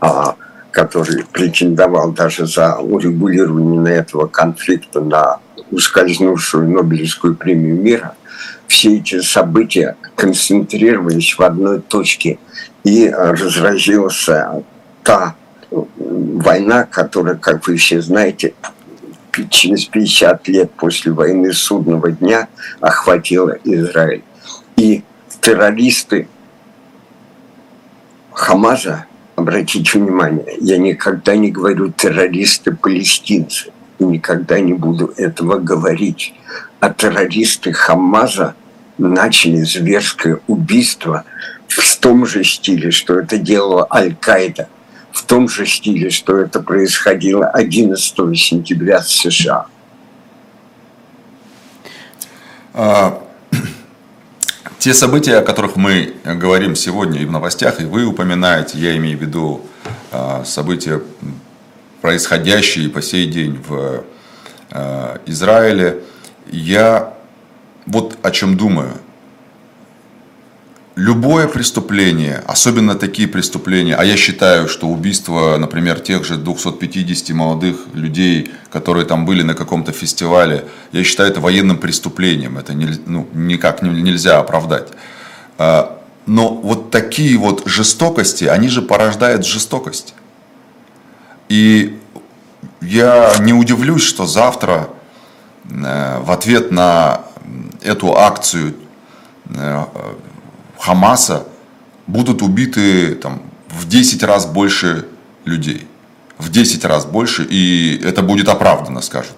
а, 0.00 0.36
который 0.70 1.24
претендовал 1.32 2.12
даже 2.12 2.46
за 2.46 2.76
урегулирование 2.76 3.96
этого 3.96 4.26
конфликта 4.26 5.00
на 5.00 5.38
ускользнувшую 5.70 6.68
Нобелевскую 6.70 7.34
премию 7.34 7.80
мира, 7.80 8.14
все 8.66 8.98
эти 8.98 9.20
события 9.20 9.96
концентрировались 10.14 11.36
в 11.36 11.42
одной 11.42 11.80
точке, 11.80 12.38
и 12.84 13.10
разразилась 13.10 14.28
та 15.02 15.34
война, 15.70 16.84
которая, 16.84 17.34
как 17.34 17.66
вы 17.66 17.76
все 17.76 18.00
знаете, 18.00 18.54
через 19.48 19.84
50 19.86 20.48
лет 20.48 20.70
после 20.72 21.12
войны 21.12 21.52
судного 21.52 22.12
дня 22.12 22.48
охватила 22.80 23.56
Израиль. 23.64 24.22
И 24.76 25.02
террористы 25.40 26.28
Хамаза, 28.32 29.06
обратите 29.36 29.98
внимание, 29.98 30.56
я 30.60 30.78
никогда 30.78 31.36
не 31.36 31.50
говорю 31.50 31.92
террористы-палестинцы, 31.92 33.70
никогда 33.98 34.60
не 34.60 34.72
буду 34.72 35.12
этого 35.16 35.58
говорить. 35.58 36.34
А 36.80 36.90
террористы 36.92 37.72
Хамаза 37.72 38.54
начали 38.96 39.62
зверское 39.62 40.40
убийство 40.46 41.24
в 41.68 41.96
том 41.98 42.26
же 42.26 42.44
стиле, 42.44 42.90
что 42.90 43.18
это 43.18 43.38
делала 43.38 43.86
Аль-Каида, 43.90 44.68
в 45.20 45.24
том 45.24 45.48
же 45.48 45.66
стиле, 45.66 46.08
что 46.08 46.38
это 46.38 46.60
происходило 46.60 47.46
11 47.46 48.38
сентября 48.38 49.00
в 49.00 49.08
США. 49.10 49.66
А, 52.72 53.22
те 54.78 54.94
события, 54.94 55.36
о 55.36 55.42
которых 55.42 55.76
мы 55.76 56.14
говорим 56.24 56.74
сегодня 56.74 57.20
и 57.20 57.26
в 57.26 57.30
новостях, 57.30 57.82
и 57.82 57.84
вы 57.84 58.06
упоминаете, 58.06 58.78
я 58.78 58.96
имею 58.96 59.18
в 59.18 59.20
виду 59.20 59.66
а, 60.10 60.42
события, 60.44 61.02
происходящие 62.00 62.88
по 62.88 63.02
сей 63.02 63.26
день 63.26 63.62
в 63.68 64.04
а, 64.70 65.20
Израиле, 65.26 66.02
я 66.50 67.12
вот 67.84 68.16
о 68.22 68.30
чем 68.30 68.56
думаю. 68.56 68.94
Любое 71.00 71.48
преступление, 71.48 72.42
особенно 72.46 72.94
такие 72.94 73.26
преступления, 73.26 73.94
а 73.94 74.04
я 74.04 74.18
считаю, 74.18 74.68
что 74.68 74.86
убийство, 74.86 75.56
например, 75.56 75.98
тех 75.98 76.26
же 76.26 76.36
250 76.36 77.30
молодых 77.30 77.76
людей, 77.94 78.50
которые 78.70 79.06
там 79.06 79.24
были 79.24 79.40
на 79.42 79.54
каком-то 79.54 79.92
фестивале, 79.92 80.66
я 80.92 81.02
считаю 81.02 81.30
это 81.30 81.40
военным 81.40 81.78
преступлением, 81.78 82.58
это 82.58 82.74
не, 82.74 82.86
ну, 83.06 83.26
никак 83.32 83.80
нельзя 83.80 84.40
оправдать. 84.40 84.88
А, 85.56 86.02
но 86.26 86.48
вот 86.50 86.90
такие 86.90 87.38
вот 87.38 87.62
жестокости, 87.64 88.44
они 88.44 88.68
же 88.68 88.82
порождают 88.82 89.46
жестокость. 89.46 90.12
И 91.48 91.98
я 92.82 93.36
не 93.40 93.54
удивлюсь, 93.54 94.02
что 94.02 94.26
завтра 94.26 94.90
э, 95.64 96.18
в 96.20 96.30
ответ 96.30 96.70
на 96.70 97.22
эту 97.82 98.18
акцию 98.18 98.74
э, 99.48 99.84
Хамаса 100.80 101.46
будут 102.06 102.40
убиты 102.42 103.14
там, 103.14 103.42
в 103.68 103.86
10 103.86 104.22
раз 104.22 104.46
больше 104.46 105.06
людей. 105.44 105.86
В 106.38 106.50
10 106.50 106.84
раз 106.86 107.04
больше, 107.04 107.44
и 107.44 108.00
это 108.02 108.22
будет 108.22 108.48
оправдано, 108.48 109.02
скажут 109.02 109.36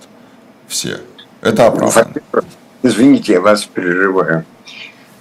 все. 0.69 1.01
Это 1.41 1.67
оправдано. 1.67 2.15
Извините, 2.85 3.33
я 3.35 3.41
вас 3.41 3.65
прерываю. 3.65 4.45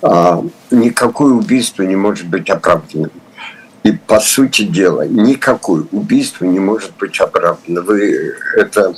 А, 0.03 0.43
никакое 0.69 1.33
убийство 1.33 1.81
не 1.83 1.95
может 1.95 2.27
быть 2.27 2.49
оправданным. 2.49 3.11
И 3.83 3.93
по 3.93 4.19
сути 4.19 4.61
дела, 4.63 5.07
никакое 5.07 5.85
убийство 5.91 6.45
не 6.45 6.59
может 6.59 6.91
быть 7.00 7.19
оправдано. 7.19 7.81
Вы 7.81 8.35
это, 8.55 8.93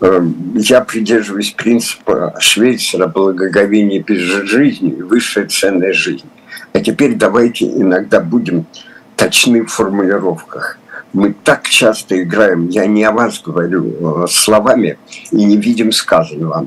э, 0.00 0.20
я 0.54 0.80
придерживаюсь 0.80 1.52
принципа 1.52 2.34
Швейцера 2.40 3.06
благоговения 3.06 4.02
перед 4.02 4.48
жизнью 4.48 5.06
высшая 5.06 5.46
ценная 5.46 5.92
жизнь. 5.92 6.26
А 6.72 6.80
теперь 6.80 7.14
давайте 7.14 7.66
иногда 7.66 8.20
будем 8.20 8.66
точны 9.14 9.62
в 9.62 9.68
формулировках. 9.68 10.78
Мы 11.12 11.32
так 11.44 11.68
часто 11.68 12.20
играем, 12.20 12.68
я 12.68 12.86
не 12.86 13.04
о 13.04 13.12
вас 13.12 13.40
говорю, 13.40 14.24
э, 14.24 14.26
словами 14.28 14.98
и 15.30 15.44
не 15.44 15.56
видим 15.56 15.92
сказанного. 15.92 16.66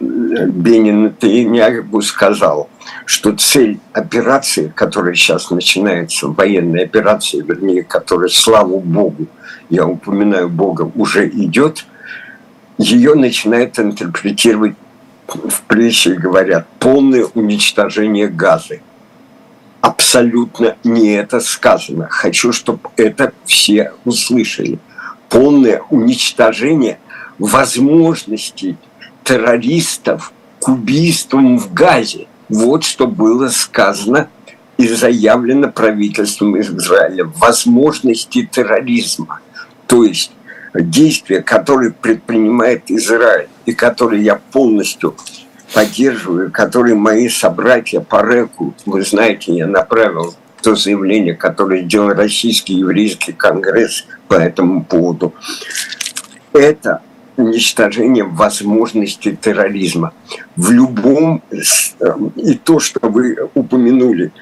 Бенин 0.00 1.04
Нетаньяху 1.04 2.00
сказал, 2.02 2.68
что 3.04 3.32
цель 3.32 3.80
операции, 3.92 4.72
которая 4.74 5.14
сейчас 5.14 5.50
начинается, 5.50 6.28
военной 6.28 6.84
операции, 6.84 7.40
вернее, 7.40 7.82
которая, 7.82 8.28
слава 8.28 8.78
Богу, 8.78 9.26
я 9.70 9.86
упоминаю 9.86 10.48
Бога, 10.48 10.90
уже 10.94 11.28
идет, 11.28 11.86
ее 12.78 13.14
начинает 13.14 13.78
интерпретировать 13.78 14.74
в 15.26 15.62
притче 15.62 16.14
говорят 16.14 16.66
полное 16.78 17.24
уничтожение 17.34 18.28
газы. 18.28 18.82
Абсолютно 19.80 20.76
не 20.84 21.14
это 21.14 21.40
сказано. 21.40 22.08
Хочу, 22.10 22.52
чтобы 22.52 22.90
это 22.96 23.32
все 23.44 23.92
услышали. 24.04 24.78
Полное 25.28 25.82
уничтожение 25.90 26.98
возможностей 27.38 28.76
террористов 29.24 30.32
к 30.60 30.68
убийствам 30.68 31.58
в 31.58 31.72
Газе. 31.72 32.26
Вот 32.48 32.84
что 32.84 33.06
было 33.06 33.48
сказано 33.48 34.28
и 34.76 34.88
заявлено 34.88 35.70
правительством 35.70 36.60
Израиля. 36.60 37.24
Возможности 37.36 38.46
терроризма. 38.50 39.40
То 39.86 40.04
есть 40.04 40.32
действия, 40.74 41.42
которые 41.42 41.92
предпринимает 41.92 42.90
Израиль 42.90 43.48
и 43.64 43.72
которые 43.72 44.22
я 44.24 44.36
полностью 44.36 45.16
поддерживаю, 45.72 46.50
которые 46.50 46.94
мои 46.94 47.28
собратья 47.28 48.00
по 48.00 48.22
РЭКу, 48.22 48.74
вы 48.86 49.02
знаете, 49.02 49.54
я 49.54 49.66
направил 49.66 50.34
то 50.62 50.74
заявление, 50.74 51.34
которое 51.34 51.84
сделал 51.84 52.08
Российский 52.08 52.74
еврейский 52.74 53.32
конгресс 53.32 54.06
по 54.28 54.34
этому 54.34 54.84
поводу. 54.84 55.34
Это 56.52 57.02
уничтожение 57.36 58.24
возможности 58.24 59.36
терроризма. 59.40 60.12
В 60.56 60.70
любом, 60.70 61.42
эм, 62.00 62.28
и 62.36 62.54
то, 62.54 62.78
что 62.78 63.00
вы 63.02 63.36
упомянули, 63.54 64.32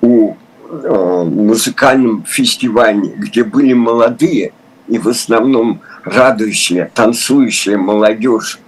у 0.00 0.34
э, 0.68 1.24
музыкальном 1.24 2.24
фестивале, 2.24 3.12
где 3.16 3.44
были 3.44 3.72
молодые 3.72 4.52
и 4.88 4.98
в 4.98 5.08
основном 5.08 5.80
радующая, 6.04 6.90
танцующая 6.92 7.78
молодежь, 7.78 8.58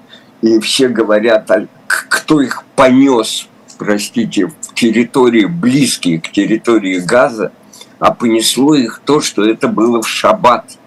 и 0.43 0.59
все 0.61 0.89
говорят, 0.89 1.51
кто 1.87 2.41
их 2.41 2.65
понес, 2.77 3.49
простите, 3.79 4.47
в 4.47 4.75
территории, 4.75 5.47
близкие 5.47 6.21
к 6.21 6.31
территории 6.31 6.99
Газа, 7.01 7.53
а 7.99 8.13
понесло 8.13 8.75
их 8.75 9.01
то, 9.05 9.21
что 9.21 9.45
это 9.45 9.69
было 9.69 10.01
в 10.01 10.09
шаббат– 10.09 10.65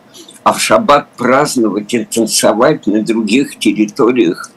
а 0.48 0.54
в 0.54 0.62
шаббат 0.62 1.10
праздновать 1.18 1.94
и 1.94 2.06
танцевать 2.06 2.88
на 2.88 3.04
других 3.04 3.60
территориях 3.60 4.50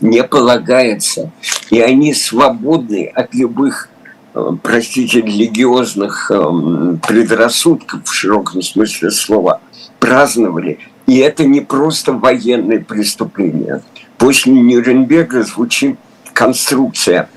не 0.00 0.24
полагается. 0.24 1.30
И 1.70 1.78
они 1.78 2.12
свободны 2.12 3.06
от 3.06 3.32
любых, 3.34 3.88
э, 4.34 4.50
простите, 4.60 5.20
религиозных 5.20 6.32
эм, 6.32 7.00
предрассудков 7.06 8.00
в 8.04 8.12
широком 8.12 8.62
смысле 8.62 9.12
слова. 9.12 9.60
Праздновали. 10.00 10.80
И 11.06 11.18
это 11.18 11.44
не 11.44 11.60
просто 11.60 12.12
военное 12.14 12.80
преступление. 12.80 13.82
После 14.16 14.52
Нюрнберга 14.52 15.44
звучит 15.44 16.00
конструкция 16.32 17.30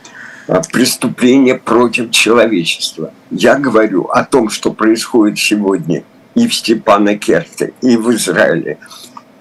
э, 0.48 0.60
преступления 0.74 1.54
против 1.54 2.10
человечества. 2.10 3.14
Я 3.30 3.60
говорю 3.60 4.06
о 4.06 4.24
том, 4.24 4.50
что 4.50 4.74
происходит 4.74 5.38
сегодня– 5.38 6.02
и 6.36 6.48
в 6.48 6.54
Степанакерте, 6.54 7.74
и 7.82 7.98
в 7.98 8.12
Израиле. 8.12 8.78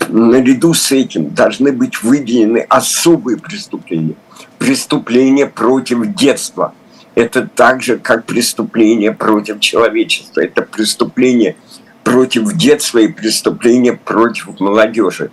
Наряду 0.08 0.74
с 0.74 0.90
этим 0.92 1.30
должны 1.34 1.72
быть 1.72 2.02
выделены 2.02 2.66
особые 2.68 3.38
преступления. 3.38 4.16
Преступления 4.58 5.46
против 5.46 6.14
детства. 6.14 6.74
Это 7.14 7.46
так 7.46 7.82
же, 7.82 7.98
как 7.98 8.24
преступление 8.24 9.12
против 9.12 9.60
человечества. 9.60 10.40
Это 10.40 10.62
преступление 10.62 11.56
против 12.02 12.54
детства 12.54 12.98
и 12.98 13.08
преступления 13.08 13.92
против 13.92 14.58
молодежи, 14.58 15.30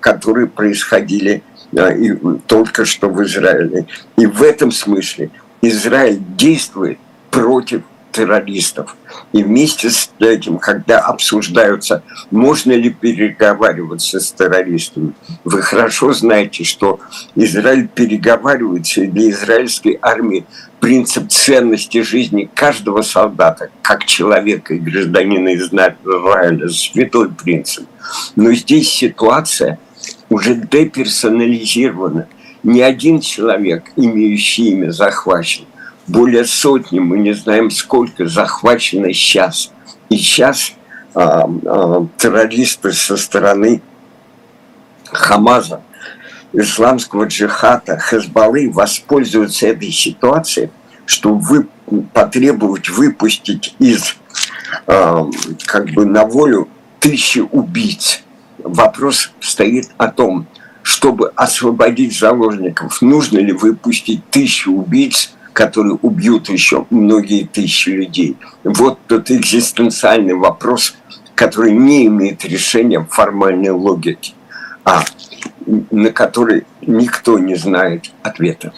которые 0.00 0.46
происходили 0.46 1.42
и 1.72 2.14
только 2.46 2.84
что 2.84 3.08
в 3.08 3.22
Израиле. 3.24 3.86
И 4.16 4.26
в 4.26 4.42
этом 4.42 4.70
смысле 4.72 5.30
Израиль 5.62 6.20
действует 6.36 6.98
против 7.30 7.82
террористов. 8.10 8.96
И 9.32 9.42
вместе 9.42 9.90
с 9.90 10.10
этим, 10.18 10.58
когда 10.58 11.00
обсуждаются, 11.00 12.02
можно 12.30 12.72
ли 12.72 12.90
переговариваться 12.90 14.20
с 14.20 14.32
террористами, 14.32 15.12
вы 15.44 15.62
хорошо 15.62 16.12
знаете, 16.12 16.64
что 16.64 17.00
Израиль 17.34 17.88
переговаривается, 17.88 19.02
и 19.02 19.06
для 19.06 19.30
израильской 19.30 19.98
армии 20.00 20.44
принцип 20.80 21.28
ценности 21.28 22.02
жизни 22.02 22.50
каждого 22.54 23.02
солдата, 23.02 23.70
как 23.82 24.04
человека 24.04 24.74
и 24.74 24.78
гражданина 24.78 25.54
Израиля, 25.54 26.68
святой 26.68 27.30
принцип. 27.30 27.86
Но 28.36 28.52
здесь 28.52 28.90
ситуация 28.90 29.78
уже 30.28 30.54
деперсонализирована. 30.54 32.28
Ни 32.62 32.80
один 32.80 33.20
человек, 33.20 33.84
имеющий 33.96 34.70
имя, 34.70 34.90
захвачен 34.90 35.64
более 36.10 36.44
сотни, 36.44 36.98
мы 36.98 37.18
не 37.18 37.32
знаем 37.32 37.70
сколько, 37.70 38.26
захвачено 38.26 39.12
сейчас. 39.12 39.72
И 40.08 40.16
сейчас 40.16 40.72
а, 41.14 41.48
а, 41.66 42.06
террористы 42.18 42.92
со 42.92 43.16
стороны 43.16 43.80
Хамаза, 45.04 45.82
исламского 46.52 47.24
джихада, 47.24 47.98
Хезбаллы 47.98 48.70
воспользуются 48.70 49.68
этой 49.68 49.90
ситуацией, 49.90 50.70
чтобы 51.06 51.40
вы, 51.40 51.68
потребовать 52.12 52.88
выпустить 52.88 53.74
из 53.78 54.16
а, 54.86 55.28
как 55.66 55.90
бы 55.90 56.04
на 56.04 56.24
волю 56.24 56.68
тысячи 56.98 57.38
убийц. 57.38 58.22
Вопрос 58.58 59.32
стоит 59.40 59.88
о 59.96 60.08
том, 60.08 60.46
чтобы 60.82 61.32
освободить 61.36 62.18
заложников, 62.18 63.00
нужно 63.00 63.38
ли 63.38 63.52
выпустить 63.52 64.28
тысячу 64.30 64.72
убийц 64.72 65.32
которые 65.52 65.98
убьют 66.02 66.48
еще 66.48 66.86
многие 66.90 67.44
тысячи 67.44 67.90
людей. 67.90 68.36
Вот 68.64 68.98
тот 69.06 69.30
экзистенциальный 69.30 70.34
вопрос, 70.34 70.94
который 71.34 71.72
не 71.72 72.06
имеет 72.06 72.44
решения 72.44 73.00
в 73.00 73.08
формальной 73.08 73.70
логике, 73.70 74.34
а 74.84 75.04
на 75.90 76.10
который 76.10 76.64
никто 76.82 77.38
не 77.38 77.54
знает 77.56 78.10
ответа. 78.22 78.72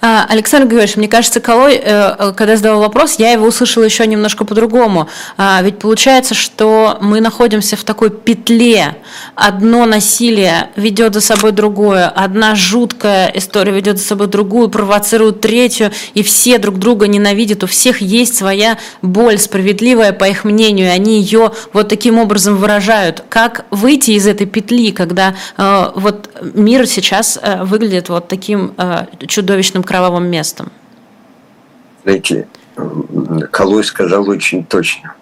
А, 0.00 0.26
Александр 0.28 0.66
Григорьевич, 0.66 0.96
мне 0.96 1.08
кажется, 1.08 1.40
Колой, 1.40 1.74
э, 1.74 1.80
э, 1.82 2.32
когда 2.36 2.56
задавал 2.56 2.80
вопрос, 2.80 3.16
я 3.18 3.32
его 3.32 3.46
услышала 3.46 3.84
еще 3.84 4.06
немножко 4.06 4.44
по-другому. 4.44 5.08
А, 5.36 5.60
ведь 5.62 5.78
получается, 5.78 6.34
что 6.34 6.98
мы 7.00 7.20
находимся 7.20 7.76
в 7.76 7.84
такой 7.84 8.10
петле. 8.10 8.96
Одно 9.34 9.86
насилие 9.86 10.70
ведет 10.76 11.14
за 11.14 11.20
собой 11.20 11.52
другое, 11.52 12.08
одна 12.08 12.54
жуткая 12.54 13.30
история 13.34 13.72
ведет 13.72 13.98
за 13.98 14.04
собой 14.04 14.26
другую, 14.26 14.68
провоцирует 14.68 15.40
третью, 15.40 15.92
и 16.14 16.22
все 16.22 16.58
друг 16.58 16.78
друга 16.78 17.06
ненавидят. 17.06 17.64
У 17.64 17.66
всех 17.66 18.00
есть 18.00 18.36
своя 18.36 18.78
боль, 19.02 19.38
справедливая, 19.38 20.12
по 20.12 20.24
их 20.24 20.44
мнению, 20.44 20.86
и 20.86 20.90
они 20.90 21.20
ее 21.20 21.52
вот 21.72 21.88
таким 21.88 22.18
образом 22.18 22.56
выражают. 22.56 23.24
Как 23.28 23.64
выйти 23.70 24.12
из 24.12 24.26
этой 24.26 24.46
петли, 24.46 24.90
когда 24.90 25.34
э, 25.56 25.90
вот 25.94 26.28
мир 26.54 26.86
сейчас 26.86 27.38
Э, 27.46 27.62
выглядит 27.62 28.08
вот 28.08 28.26
таким 28.26 28.74
э, 28.76 29.06
чудовищным 29.28 29.84
кровавым 29.84 30.28
местом? 30.28 30.72
Знаете, 32.02 32.48
Колой 33.52 33.84
сказал 33.84 34.28
очень 34.28 34.64
точно. 34.64 35.14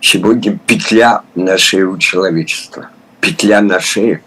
Сегодня 0.00 0.56
петля 0.66 1.22
на 1.34 1.58
шее 1.58 1.86
у 1.86 1.98
человечества. 1.98 2.90
Петля 3.20 3.60
на 3.60 3.80
шее. 3.80 4.22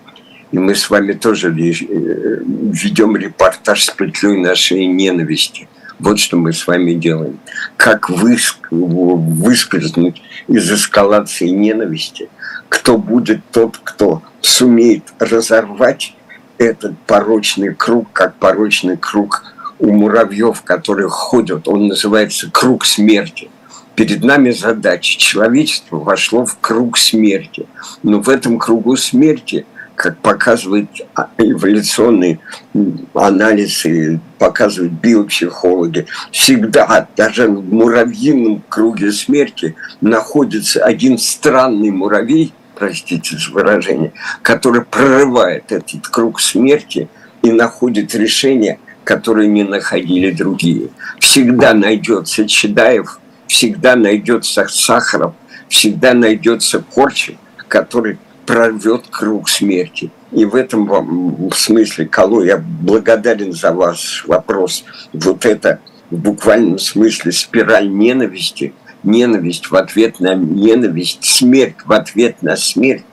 И 0.51 0.59
мы 0.59 0.75
с 0.75 0.89
вами 0.89 1.13
тоже 1.13 1.51
э, 1.51 1.53
ведем 1.53 3.15
репортаж 3.15 3.85
с 3.85 3.91
петлей 3.91 4.41
на 4.41 4.53
шее 4.55 4.85
ненависти. 4.85 5.69
Вот 5.99 6.19
что 6.19 6.35
мы 6.35 6.51
с 6.51 6.67
вами 6.67 6.95
делаем. 6.95 7.39
Как 7.77 8.09
выскользнуть 8.09 10.21
из 10.49 10.69
эскалации 10.69 11.47
ненависти? 11.47 12.27
Кто 12.67 12.97
будет 12.97 13.39
тот, 13.53 13.79
кто 13.81 14.21
сумеет 14.41 15.13
разорвать 15.19 16.13
этот 16.57 16.97
порочный 17.05 17.73
круг, 17.73 18.07
как 18.13 18.35
порочный 18.35 18.97
круг 18.97 19.43
у 19.79 19.91
муравьев, 19.91 20.61
которые 20.61 21.09
ходят, 21.09 21.67
он 21.67 21.87
называется 21.87 22.49
круг 22.51 22.85
смерти. 22.85 23.49
Перед 23.95 24.23
нами 24.23 24.51
задача. 24.51 25.17
Человечество 25.17 25.97
вошло 25.97 26.45
в 26.45 26.57
круг 26.59 26.97
смерти. 26.97 27.65
Но 28.03 28.19
в 28.19 28.29
этом 28.29 28.59
кругу 28.59 28.97
смерти, 28.97 29.65
как 29.95 30.17
показывает 30.19 30.89
эволюционный 31.37 32.39
анализ 33.13 33.85
и 33.85 34.19
показывают 34.37 34.93
биопсихологи, 34.93 36.07
всегда, 36.31 37.07
даже 37.15 37.47
в 37.47 37.73
муравьином 37.73 38.63
круге 38.67 39.13
смерти, 39.13 39.75
находится 40.01 40.83
один 40.83 41.17
странный 41.17 41.91
муравей– 41.91 42.53
простите 42.75 43.37
за 43.37 43.51
выражение, 43.51 44.13
который 44.41 44.83
прорывает 44.83 45.71
этот 45.71 46.07
круг 46.07 46.39
смерти 46.39 47.07
и 47.41 47.51
находит 47.51 48.13
решение, 48.15 48.79
которое 49.03 49.47
не 49.47 49.63
находили 49.63 50.31
другие. 50.31 50.89
Всегда 51.19 51.73
найдется 51.73 52.47
Чедаев, 52.47 53.19
всегда 53.47 53.95
найдется 53.95 54.67
Сахаров, 54.67 55.33
всегда 55.69 56.13
найдется 56.13 56.79
Корчик, 56.79 57.37
который 57.67 58.17
прорвет 58.45 59.05
круг 59.09 59.49
смерти. 59.49 60.11
И 60.31 60.45
в 60.45 60.55
этом 60.55 60.85
в 60.85 61.53
смысле, 61.55 62.05
Кало, 62.05 62.43
я 62.43 62.57
благодарен 62.57 63.53
за 63.53 63.71
ваш 63.71 64.25
вопрос. 64.27 64.83
Вот 65.13 65.45
это 65.45 65.79
в 66.11 66.17
буквальном 66.17 66.77
смысле 66.77 67.31
спираль 67.31 67.89
ненависти– 67.89 68.73
ненависть 69.05 69.69
в 69.69 69.75
ответ 69.75 70.19
на 70.19 70.35
ненависть, 70.35 71.23
смерть 71.23 71.77
в 71.85 71.91
ответ 71.91 72.41
на 72.41 72.55
смерть, 72.55 73.03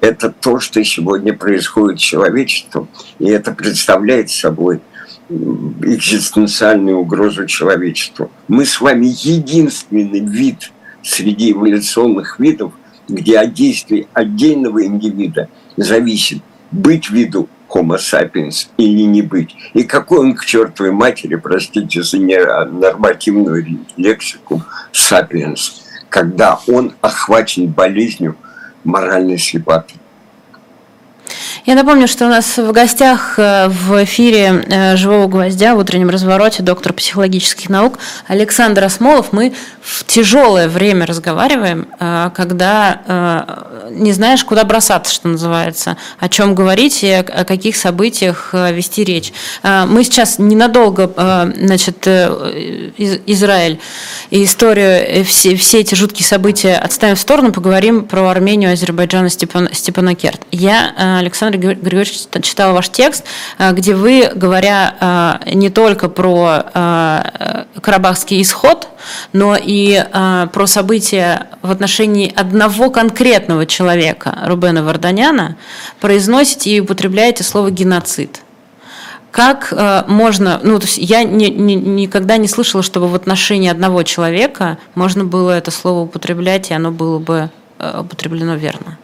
это 0.00 0.30
то, 0.30 0.60
что 0.60 0.82
сегодня 0.84 1.34
происходит 1.34 2.00
с 2.00 2.02
человечеством, 2.02 2.88
и 3.18 3.26
это 3.26 3.52
представляет 3.52 4.30
собой 4.30 4.80
экзистенциальную 5.28 6.98
угрозу 6.98 7.46
человечеству. 7.46 8.30
Мы 8.48 8.64
с 8.64 8.80
вами 8.80 9.06
единственный 9.06 10.20
вид 10.20 10.72
среди 11.02 11.52
эволюционных 11.52 12.40
видов, 12.40 12.72
где 13.08 13.38
от 13.38 13.52
действий 13.52 14.08
отдельного 14.12 14.84
индивида 14.84 15.48
зависит 15.76 16.42
быть 16.70 17.10
виду 17.10 17.48
Homo 17.72 17.96
sapiens 17.96 18.68
или 18.76 19.02
не 19.02 19.22
быть. 19.22 19.54
И 19.74 19.84
какой 19.84 20.18
он 20.18 20.34
к 20.34 20.44
чертовой 20.44 20.92
матери, 20.92 21.36
простите 21.36 22.02
за 22.02 22.18
нормативную 22.18 23.64
лексику, 23.96 24.62
sapiens, 24.92 25.72
когда 26.08 26.58
он 26.66 26.94
охвачен 27.00 27.68
болезнью 27.68 28.36
моральной 28.84 29.38
слепоты. 29.38 29.94
Я 31.66 31.74
напомню, 31.74 32.08
что 32.08 32.24
у 32.24 32.28
нас 32.28 32.56
в 32.56 32.72
гостях 32.72 33.34
э, 33.38 33.68
в 33.68 34.02
эфире 34.04 34.64
э, 34.66 34.96
«Живого 34.96 35.26
гвоздя» 35.26 35.74
в 35.74 35.78
утреннем 35.78 36.08
развороте 36.08 36.62
доктор 36.62 36.94
психологических 36.94 37.68
наук 37.68 37.98
Александр 38.28 38.84
Осмолов. 38.84 39.32
Мы 39.32 39.52
в 39.82 40.04
тяжелое 40.04 40.68
время 40.68 41.04
разговариваем, 41.04 41.88
э, 41.98 42.30
когда 42.34 43.00
не 43.90 44.12
знаешь, 44.12 44.44
куда 44.44 44.64
бросаться, 44.64 45.12
что 45.12 45.28
называется, 45.28 45.96
о 46.18 46.28
чем 46.28 46.54
говорить 46.54 47.02
и 47.02 47.10
о 47.10 47.44
каких 47.44 47.76
событиях 47.76 48.50
вести 48.52 49.02
речь. 49.04 49.32
Мы 49.62 50.04
сейчас 50.04 50.38
ненадолго, 50.38 51.10
значит, 51.56 52.06
Израиль 52.06 53.80
и 54.30 54.44
историю, 54.44 55.24
все, 55.24 55.56
все 55.56 55.80
эти 55.80 55.96
жуткие 55.96 56.24
события 56.24 56.76
отставим 56.76 57.16
в 57.16 57.20
сторону, 57.20 57.52
поговорим 57.52 58.04
про 58.04 58.28
Армению, 58.28 58.72
Азербайджан 58.72 59.26
и 59.26 59.30
Степанакерт. 59.30 60.40
Я, 60.52 61.18
Александр 61.18 61.49
Александр 61.50 61.82
Григорьевич 61.82 62.28
читал 62.42 62.72
ваш 62.74 62.88
текст, 62.88 63.24
э, 63.58 63.72
где 63.72 63.94
вы, 63.94 64.30
говоря 64.34 65.38
э, 65.44 65.54
не 65.54 65.70
только 65.70 66.08
про 66.08 66.66
э, 66.72 67.64
Карабахский 67.80 68.40
исход, 68.42 68.88
но 69.32 69.56
и 69.58 70.04
про 70.52 70.66
события 70.66 71.48
в 71.62 71.70
отношении 71.70 72.32
одного 72.34 72.90
конкретного 72.90 73.64
человека, 73.66 74.38
Рубена 74.44 74.82
Варданяна, 74.82 75.56
произносите 76.00 76.70
и 76.70 76.80
употребляете 76.80 77.42
слово 77.42 77.70
«геноцид». 77.70 78.42
Как 79.30 79.72
э, 79.72 80.04
можно, 80.08 80.60
ну, 80.62 80.78
то 80.80 80.86
есть 80.86 80.98
я 80.98 81.22
не, 81.22 81.50
не, 81.50 81.76
никогда 81.76 82.36
не 82.36 82.48
слышала, 82.48 82.82
чтобы 82.82 83.06
в 83.06 83.14
отношении 83.14 83.70
одного 83.70 84.02
человека 84.02 84.78
можно 84.96 85.24
было 85.24 85.52
это 85.52 85.70
слово 85.70 86.00
употреблять, 86.00 86.70
и 86.70 86.74
оно 86.74 86.90
было 86.90 87.20
бы 87.20 87.50
э, 87.78 88.00
употреблено 88.00 88.56
верно. 88.56 88.98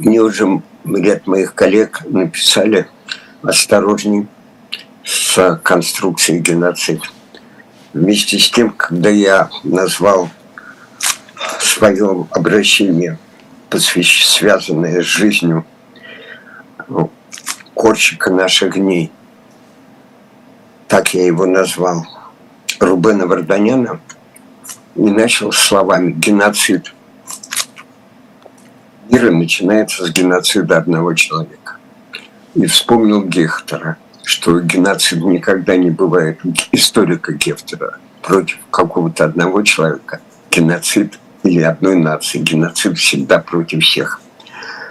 Мне 0.00 0.22
уже 0.22 0.62
ряд 0.86 1.26
моих 1.26 1.54
коллег 1.54 2.00
написали 2.06 2.88
осторожней 3.42 4.28
с 5.04 5.60
конструкцией 5.62 6.40
геноцид. 6.40 7.02
Вместе 7.92 8.38
с 8.38 8.50
тем, 8.50 8.70
когда 8.70 9.10
я 9.10 9.50
назвал 9.62 10.30
свое 11.58 12.26
обращение, 12.30 13.18
связанное 13.70 15.02
с 15.02 15.04
жизнью 15.04 15.66
корчика 17.74 18.30
наших 18.30 18.76
дней, 18.76 19.12
так 20.88 21.12
я 21.12 21.26
его 21.26 21.44
назвал, 21.44 22.06
Рубена 22.78 23.26
Варданяна 23.26 24.00
и 24.96 25.02
начал 25.02 25.52
словами 25.52 26.12
«геноцид». 26.12 26.94
Мир 29.10 29.32
начинается 29.32 30.06
с 30.06 30.12
геноцида 30.12 30.76
одного 30.78 31.14
человека. 31.14 31.76
И 32.54 32.66
вспомнил 32.66 33.24
Гехтера, 33.24 33.96
что 34.22 34.60
геноцид 34.60 35.24
никогда 35.24 35.76
не 35.76 35.90
бывает 35.90 36.38
историка 36.70 37.32
Гефтера 37.32 37.98
против 38.22 38.58
какого-то 38.70 39.24
одного 39.24 39.62
человека. 39.62 40.20
Геноцид 40.52 41.18
или 41.42 41.60
одной 41.60 41.96
нации. 41.96 42.38
Геноцид 42.38 42.98
всегда 42.98 43.40
против 43.40 43.82
всех. 43.82 44.20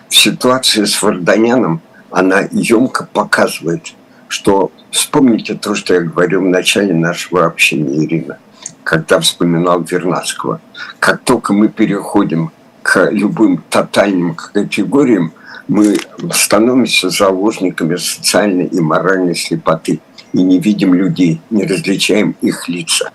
В 0.09 0.15
ситуации 0.15 0.83
с 0.83 1.01
Варданяном 1.01 1.81
она 2.11 2.41
емко 2.51 3.07
показывает, 3.13 3.93
что 4.27 4.71
вспомните 4.91 5.53
то, 5.53 5.75
что 5.75 5.93
я 5.93 6.01
говорил 6.01 6.41
в 6.41 6.49
начале 6.49 6.93
нашего 6.93 7.45
общения, 7.45 8.03
Ирина, 8.03 8.37
когда 8.83 9.21
вспоминал 9.21 9.81
Вернадского. 9.83 10.59
Как 10.99 11.21
только 11.23 11.53
мы 11.53 11.69
переходим 11.69 12.51
к 12.81 13.09
любым 13.11 13.63
тотальным 13.69 14.35
категориям, 14.35 15.33
мы 15.67 15.97
становимся 16.33 17.09
заложниками 17.09 17.95
социальной 17.95 18.65
и 18.65 18.79
моральной 18.79 19.35
слепоты 19.35 19.99
и 20.33 20.41
не 20.41 20.59
видим 20.59 20.93
людей, 20.93 21.41
не 21.49 21.65
различаем 21.65 22.35
их 22.41 22.67
лица. 22.67 23.11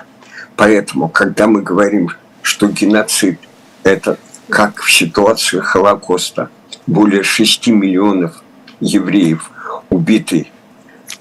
Поэтому, 0.56 1.08
когда 1.08 1.46
мы 1.46 1.62
говорим, 1.62 2.10
что 2.42 2.68
геноцид– 2.68 3.38
это 3.82 4.18
как 4.48 4.80
в 4.80 4.92
ситуации 4.92 5.58
Холокоста, 5.58 6.48
более 6.86 7.22
6 7.22 7.68
миллионов 7.68 8.42
евреев 8.80 9.50
убиты 9.90 10.48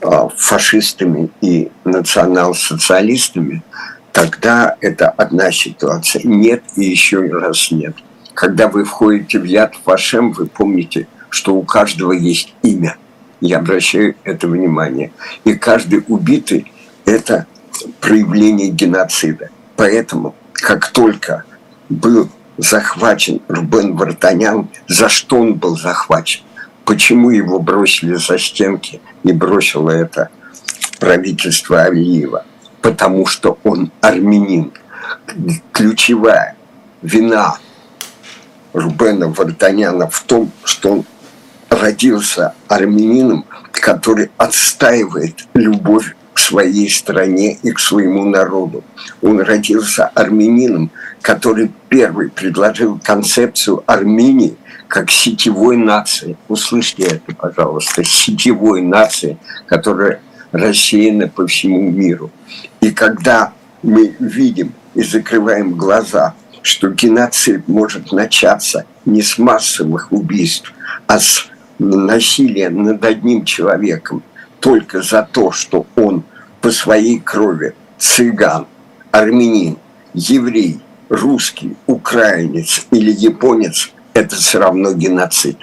а, 0.01 0.29
фашистами 0.29 1.29
и 1.41 1.71
национал-социалистами, 1.85 3.63
тогда 4.11 4.75
это 4.81 5.09
одна 5.09 5.51
ситуация. 5.51 6.21
Нет 6.23 6.63
и 6.75 6.83
еще 6.85 7.21
раз 7.27 7.71
нет. 7.71 7.95
Когда 8.33 8.67
вы 8.67 8.83
входите 8.83 9.39
в 9.39 9.43
яд 9.43 9.75
Вашем, 9.85 10.31
вы 10.31 10.47
помните, 10.47 11.07
что 11.29 11.55
у 11.55 11.63
каждого 11.63 12.11
есть 12.11 12.53
имя. 12.63 12.97
Я 13.41 13.59
обращаю 13.59 14.15
это 14.23 14.47
внимание. 14.47 15.11
И 15.43 15.53
каждый 15.53 16.03
убитый– 16.07 16.71
это 17.05 17.45
проявление 17.99 18.69
геноцида. 18.69 19.49
Поэтому, 19.75 20.35
как 20.53 20.87
только 20.87 21.43
был 21.89 22.29
захвачен 22.57 23.41
Рубен 23.47 23.95
Вартанян, 23.95 24.69
за 24.87 25.09
что 25.09 25.37
он 25.37 25.55
был 25.55 25.77
захвачен? 25.77 26.43
Почему 26.85 27.29
его 27.29 27.59
бросили 27.59 28.15
за 28.15 28.37
стенки 28.37 29.01
и 29.23 29.31
бросило 29.31 29.89
это 29.89 30.29
правительство 30.99 31.83
Алиева? 31.83 32.45
Потому 32.81 33.25
что 33.25 33.57
он 33.63 33.91
армянин. 34.01 34.71
Ключевая 35.71 36.55
вина 37.01 37.57
Рубена 38.73 39.27
Вартаняна 39.27 40.09
в 40.09 40.21
том, 40.23 40.51
что 40.63 40.91
он 40.91 41.05
родился 41.69 42.53
армянином, 42.67 43.45
который 43.71 44.31
отстаивает 44.37 45.47
любовь 45.53 46.15
к 46.33 46.39
своей 46.39 46.89
стране 46.89 47.57
и 47.61 47.71
к 47.71 47.79
своему 47.79 48.25
народу. 48.25 48.83
Он 49.21 49.39
родился 49.39 50.07
армянином, 50.07 50.91
который 51.21 51.71
первый 51.89 52.29
предложил 52.29 52.99
концепцию 53.03 53.83
Армении 53.85 54.57
как 54.87 55.11
сетевой 55.11 55.77
нации. 55.77 56.37
Услышьте 56.47 57.03
это, 57.03 57.35
пожалуйста, 57.35 58.03
сетевой 58.03 58.81
нации, 58.81 59.37
которая 59.67 60.21
рассеяна 60.51 61.27
по 61.27 61.47
всему 61.47 61.81
миру. 61.81 62.31
И 62.81 62.91
когда 62.91 63.53
мы 63.81 64.15
видим 64.19 64.73
и 64.93 65.03
закрываем 65.03 65.73
глаза, 65.73 66.35
что 66.63 66.89
геноцид 66.89 67.67
может 67.67 68.11
начаться 68.11 68.85
не 69.05 69.21
с 69.21 69.37
массовых 69.37 70.11
убийств, 70.11 70.73
а 71.05 71.19
с 71.19 71.45
насилия 71.77 72.69
над 72.69 73.03
одним 73.05 73.45
человеком 73.45 74.23
только 74.59 75.01
за 75.01 75.27
то, 75.29 75.51
что 75.51 75.85
он 75.95 76.23
по 76.61 76.71
своей 76.71 77.19
крови 77.19 77.75
цыган, 77.99 78.65
армянин, 79.11 79.77
еврей, 80.13 80.79
русский, 81.09 81.75
украинец 81.85 82.87
или 82.91 83.11
японец, 83.11 83.91
это 84.13 84.37
все 84.37 84.59
равно 84.59 84.93
геноцид. 84.93 85.57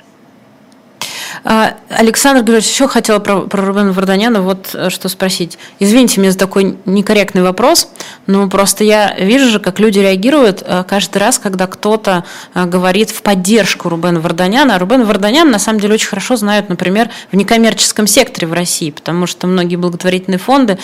А, 1.43 1.75
Александр 1.89 2.43
Григорьевич, 2.43 2.71
еще 2.71 2.87
хотела 2.87 3.19
про, 3.19 3.41
про 3.43 3.65
Рубена 3.65 3.93
Варданяна 3.93 4.43
вот 4.43 4.71
э, 4.75 4.91
что 4.91 5.09
спросить. 5.09 5.59
Извините 5.79 6.21
меня 6.21 6.33
за 6.33 6.39
такой 6.39 6.77
некорректный 6.85 7.43
вопрос, 7.43 7.89
но 8.27 8.49
просто 8.49 8.85
я 8.85 9.15
вижу 9.19 9.49
же, 9.49 9.59
как 9.59 9.81
люди 9.81 9.99
реагируют 9.99 10.63
э, 10.65 10.85
каждый 10.87 11.19
раз, 11.19 11.39
когда 11.39 11.67
кто-то 11.67 12.25
э, 12.55 12.67
говорит 12.67 13.11
в 13.11 13.23
поддержку 13.23 13.89
Рубена 13.89 14.21
Варданяна. 14.21 14.77
А 14.77 14.79
Рубен 14.79 15.05
Варданян 15.05 15.51
на 15.51 15.59
самом 15.59 15.81
деле 15.81 15.95
очень 15.95 16.09
хорошо 16.09 16.37
знают, 16.37 16.69
например, 16.69 17.09
в 17.33 17.37
некоммерческом 17.37 18.07
секторе 18.07 18.47
в 18.47 18.53
России, 18.53 18.91
потому 18.91 19.27
что 19.27 19.47
многие 19.47 19.77
благотворительные 19.77 20.39
фонды 20.39 20.79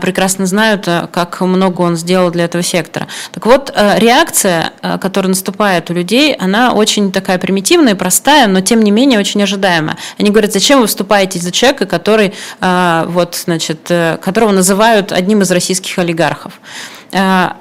прекрасно 0.00 0.46
знают, 0.46 0.84
как 1.10 1.40
много 1.40 1.80
он 1.80 1.96
сделал 1.96 2.30
для 2.30 2.44
этого 2.44 2.62
сектора. 2.62 3.08
Так 3.32 3.46
вот, 3.46 3.72
реакция, 3.74 4.72
которая 5.00 5.30
наступает 5.30 5.90
у 5.90 5.94
людей, 5.94 6.34
она 6.34 6.72
очень 6.72 7.12
такая 7.12 7.38
примитивная, 7.38 7.94
простая, 7.94 8.46
но 8.46 8.60
тем 8.60 8.82
не 8.82 8.90
менее 8.90 9.18
очень 9.18 9.42
ожидаемая. 9.42 9.96
Они 10.18 10.30
говорят, 10.30 10.52
зачем 10.52 10.80
вы 10.80 10.86
вступаете 10.86 11.38
за 11.38 11.52
человека, 11.52 11.86
который, 11.86 12.34
а, 12.60 13.06
вот, 13.06 13.34
значит, 13.34 13.90
э, 13.90 14.18
которого 14.22 14.52
называют 14.52 15.12
одним 15.12 15.42
из 15.42 15.50
российских 15.50 15.98
олигархов. 15.98 16.60
А, 17.14 17.56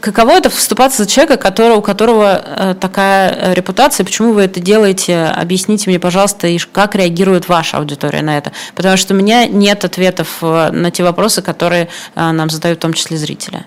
каково 0.00 0.32
это 0.32 0.50
вступаться 0.50 1.04
за 1.04 1.08
человека, 1.08 1.36
который, 1.36 1.76
у 1.76 1.82
которого 1.82 2.42
э, 2.44 2.74
такая 2.80 3.54
репутация? 3.54 4.04
Почему 4.04 4.32
вы 4.32 4.42
это 4.42 4.58
делаете? 4.58 5.26
Объясните 5.26 5.88
мне, 5.88 6.00
пожалуйста, 6.00 6.48
и 6.48 6.58
как 6.58 6.94
реагирует 6.94 7.48
ваша 7.48 7.78
аудитория 7.78 8.22
на 8.22 8.36
это. 8.36 8.52
Потому 8.74 8.96
что 8.96 9.14
у 9.14 9.16
меня 9.16 9.46
нет 9.46 9.84
ответов 9.84 10.38
э, 10.42 10.70
на 10.72 10.90
те 10.90 11.04
вопросы, 11.04 11.42
которые 11.42 11.88
нам 12.14 12.50
задают 12.50 12.78
в 12.78 12.82
том 12.82 12.92
числе 12.92 13.16
зрители. 13.16 13.64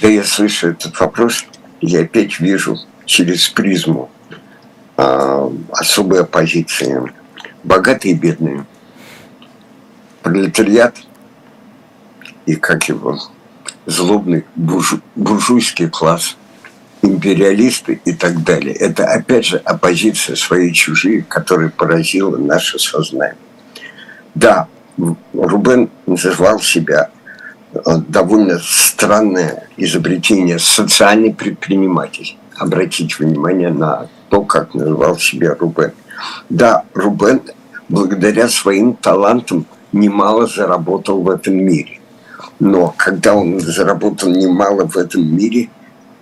Да 0.00 0.08
я 0.08 0.22
слышу 0.22 0.68
этот 0.68 0.98
вопрос, 1.00 1.44
я 1.80 2.02
опять 2.02 2.38
вижу 2.38 2.78
через 3.08 3.48
призму 3.48 4.10
э, 4.96 5.50
особой 5.72 6.20
оппозиции. 6.20 7.02
Богатые 7.64 8.14
и 8.14 8.16
бедные. 8.16 8.64
Пролетариат 10.22 10.94
и, 12.46 12.54
как 12.54 12.88
его, 12.88 13.18
злобный 13.86 14.44
буржу, 14.54 15.00
буржуйский 15.16 15.88
класс, 15.88 16.36
империалисты 17.02 18.00
и 18.04 18.12
так 18.12 18.44
далее. 18.44 18.74
Это, 18.74 19.06
опять 19.06 19.46
же, 19.46 19.56
оппозиция 19.56 20.36
свои 20.36 20.72
чужие, 20.72 21.22
которая 21.22 21.70
поразила 21.70 22.36
наше 22.36 22.78
сознание. 22.78 23.36
Да, 24.34 24.68
Рубен 25.32 25.88
называл 26.06 26.60
себя 26.60 27.10
э, 27.72 27.78
довольно 28.08 28.60
странное 28.62 29.66
изобретение 29.78 30.58
социальный 30.58 31.32
предприниматель 31.32 32.37
обратить 32.58 33.18
внимание 33.18 33.70
на 33.70 34.08
то, 34.28 34.42
как 34.42 34.74
называл 34.74 35.18
себя 35.18 35.54
Рубен. 35.58 35.92
Да, 36.48 36.84
Рубен 36.94 37.40
благодаря 37.88 38.48
своим 38.48 38.94
талантам 38.94 39.66
немало 39.92 40.46
заработал 40.46 41.22
в 41.22 41.30
этом 41.30 41.56
мире. 41.56 42.00
Но 42.60 42.94
когда 42.96 43.34
он 43.34 43.60
заработал 43.60 44.30
немало 44.30 44.86
в 44.86 44.96
этом 44.96 45.24
мире, 45.24 45.70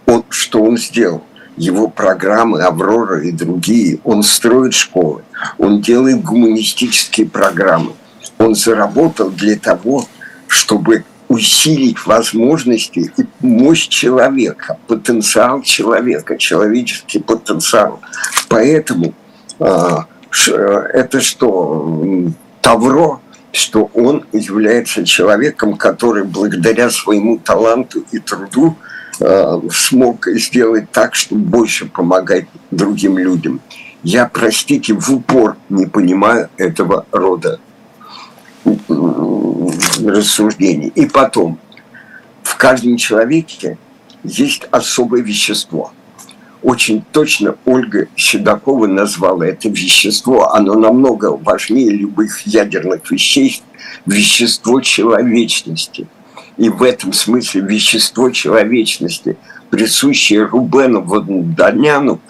он, 0.07 0.25
что 0.29 0.63
он 0.63 0.77
сделал? 0.77 1.23
Его 1.57 1.89
программы 1.89 2.63
«Аврора» 2.63 3.23
и 3.23 3.33
другие, 3.33 3.99
он 4.05 4.23
строит 4.23 4.75
школы, 4.75 5.23
он 5.57 5.81
делает 5.81 6.23
гуманистические 6.23 7.27
программы. 7.27 7.93
Он 8.37 8.55
заработал 8.55 9.31
для 9.31 9.57
того, 9.57 10.05
чтобы 10.49 11.05
усилить 11.29 12.07
возможности 12.07 13.11
и 13.17 13.27
мощь 13.41 13.89
человека, 13.89 14.79
потенциал 14.87 15.63
человека, 15.63 16.39
человеческий 16.39 17.19
потенциал. 17.19 18.01
Поэтому 18.49 19.15
э, 19.59 19.97
это 20.93 21.21
что, 21.21 22.33
Тавро, 22.61 23.21
что 23.53 23.91
он 23.95 24.25
является 24.33 25.05
человеком, 25.05 25.77
который 25.77 26.25
благодаря 26.25 26.91
своему 26.91 27.39
таланту 27.39 28.05
и 28.13 28.19
труду 28.19 28.77
э, 29.19 29.61
смог 29.73 30.27
сделать 30.29 30.91
так, 30.93 31.15
чтобы 31.15 31.43
больше 31.43 31.87
помогать 31.87 32.47
другим 32.71 33.19
людям. 33.19 33.61
Я, 34.03 34.31
простите, 34.33 34.95
в 34.95 35.11
упор 35.11 35.57
не 35.69 35.87
понимаю 35.87 36.49
этого 36.59 37.07
рода 37.11 37.59
рассуждений. 40.05 40.93
И 40.95 41.07
потом, 41.07 41.59
в 42.43 42.57
каждом 42.57 42.97
человеке 42.97 43.79
есть 44.23 44.65
особое 44.71 45.23
вещество. 45.23 45.93
очень 46.63 47.05
точно 47.13 47.57
Ольга 47.65 48.09
Седокова 48.17 48.87
назвала 48.87 49.47
это 49.47 49.69
вещество. 49.69 50.53
Оно 50.53 50.75
намного 50.75 51.37
важнее 51.37 51.91
любых 51.91 52.41
ядерных 52.47 53.09
вещей. 53.11 53.63
Вещество 54.05 54.81
человечности. 54.81 56.09
И 56.57 56.69
в 56.69 56.83
этом 56.83 57.13
смысле 57.13 57.61
вещество 57.61 58.31
человечности, 58.31 59.37
присущее 59.71 60.45
Рубену 60.45 61.03
Водоняну, 61.03 62.21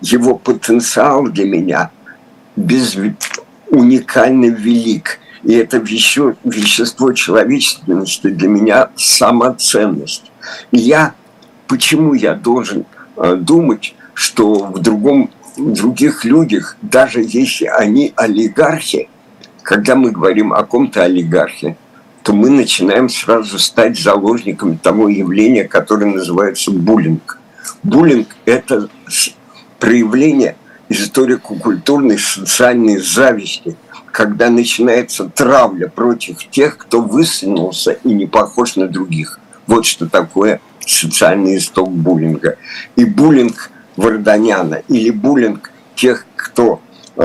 его 0.00 0.36
потенциал 0.36 1.28
для 1.28 1.44
меня 1.44 1.90
без, 2.56 2.96
уникально 3.70 4.46
велик. 4.46 5.20
И 5.46 5.54
это 5.54 5.78
веще, 5.78 6.34
вещество 6.42 7.12
человечности 7.12 8.26
для 8.26 8.48
меня 8.48 8.90
самоценность. 8.96 10.32
И 10.72 10.78
я, 10.78 11.14
почему 11.68 12.14
я 12.14 12.34
должен 12.34 12.84
э, 13.16 13.36
думать, 13.36 13.94
что 14.12 14.64
в 14.64 14.80
другом, 14.80 15.30
в 15.56 15.72
других 15.72 16.24
людях, 16.24 16.76
даже 16.82 17.20
если 17.22 17.66
они 17.66 18.12
олигархи, 18.16 19.08
когда 19.62 19.94
мы 19.94 20.10
говорим 20.10 20.52
о 20.52 20.64
ком-то 20.64 21.04
олигархе, 21.04 21.76
то 22.24 22.32
мы 22.32 22.50
начинаем 22.50 23.08
сразу 23.08 23.60
стать 23.60 23.96
заложниками 23.96 24.76
того 24.82 25.08
явления, 25.08 25.62
которое 25.62 26.06
называется 26.06 26.72
буллинг. 26.72 27.38
Буллинг– 27.84 28.34
это 28.46 28.88
проявление 29.78 30.56
историко-культурной 30.88 32.18
социальной 32.18 32.98
зависти, 32.98 33.76
когда 34.16 34.48
начинается 34.48 35.28
травля 35.28 35.88
против 35.88 36.48
тех, 36.48 36.78
кто 36.78 37.02
высунулся 37.02 37.98
и 38.02 38.14
не 38.14 38.24
похож 38.24 38.74
на 38.76 38.88
других. 38.88 39.38
Вот 39.66 39.84
что 39.84 40.08
такое 40.08 40.62
социальный 40.80 41.58
исток 41.58 41.90
буллинга. 41.90 42.56
И 42.96 43.04
буллинг 43.04 43.70
Варданяна 43.98 44.76
или 44.88 45.10
буллинг 45.10 45.70
тех, 45.96 46.24
кто 46.34 46.80
э, 47.14 47.20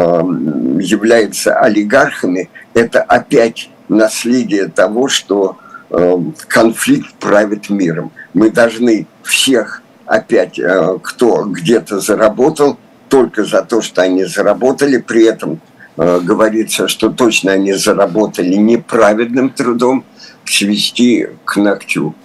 является 0.82 1.58
олигархами, 1.58 2.50
это 2.74 3.02
опять 3.02 3.70
наследие 3.88 4.68
того, 4.68 5.08
что 5.08 5.60
э, 5.92 6.18
конфликт 6.50 7.14
правит 7.22 7.70
миром. 7.70 8.12
Мы 8.34 8.50
должны 8.50 9.08
всех 9.24 9.82
опять, 10.06 10.60
э, 10.60 11.00
кто 11.02 11.46
где-то 11.46 12.02
заработал, 12.02 12.78
только 13.08 13.46
за 13.46 13.62
то, 13.62 13.82
что 13.82 14.02
они 14.02 14.26
заработали, 14.26 14.98
при 14.98 15.24
этом 15.24 15.62
говорится, 16.02 16.88
что 16.88 17.10
точно 17.10 17.52
они 17.52 17.74
заработали 17.74 18.56
неправедным 18.56 19.50
трудом, 19.50 20.04
свести 20.46 21.28
к 21.46 21.58
ногтю. 21.58 22.16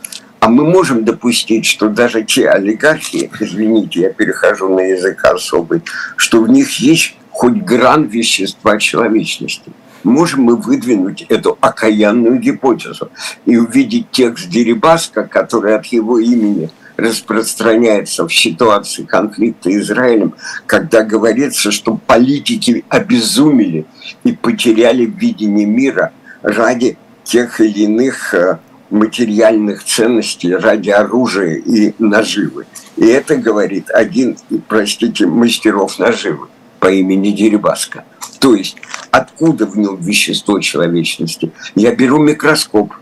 А 0.41 0.49
мы 0.49 0.65
можем 0.65 1.05
допустить, 1.05 1.67
что 1.67 1.89
даже 1.89 2.23
те 2.23 2.49
олигархи, 2.49 3.31
извините, 3.39 4.01
я 4.01 4.13
перехожу 4.13 4.69
на 4.69 4.81
язык 4.81 5.25
особый, 5.25 5.83
что 6.17 6.43
в 6.43 6.49
них 6.49 6.79
есть 6.81 7.17
хоть 7.31 7.55
гран 7.55 8.05
вещества 8.05 8.79
человечности. 8.79 9.71
Можем 10.05 10.43
мы 10.43 10.57
выдвинуть 10.57 11.27
эту 11.29 11.59
окаянную 11.61 12.39
гипотезу 12.39 13.11
и 13.45 13.57
увидеть 13.57 14.11
текст 14.11 14.49
Дерибаска, 14.49 15.25
который 15.25 15.75
от 15.75 15.87
его 15.87 16.19
имени– 16.19 16.71
распространяется 16.97 18.27
в 18.27 18.35
ситуации 18.35 19.05
конфликта 19.05 19.77
Израилем, 19.79 20.35
когда 20.67 21.03
говорится, 21.03 21.71
что 21.71 21.99
политики 22.07 22.85
обезумели 22.89 23.87
и 24.25 24.33
потеряли 24.33 25.05
видение 25.05 25.67
мира 25.67 26.13
ради 26.43 26.97
тех 27.25 27.61
или 27.61 27.81
иных 27.81 28.35
э, 28.35 28.59
материальных 28.91 29.85
ценностей, 29.85 30.55
ради 30.55 30.91
оружия 30.91 31.57
и 31.57 31.93
наживы. 31.99 32.67
И 32.97 33.05
это 33.05 33.37
говорит 33.37 33.91
один, 33.91 34.39
простите, 34.69 35.27
мастеров 35.27 35.99
наживы 35.99 36.49
по 36.79 36.91
имени 36.91 37.31
Дерибаска. 37.31 38.05
То 38.39 38.55
есть 38.55 38.77
откуда 39.11 39.67
в 39.67 39.77
нем 39.77 39.97
вещество 39.97 40.61
человечности? 40.61 41.53
Я 41.75 41.95
беру 41.95 42.19
микроскоп 42.19 42.95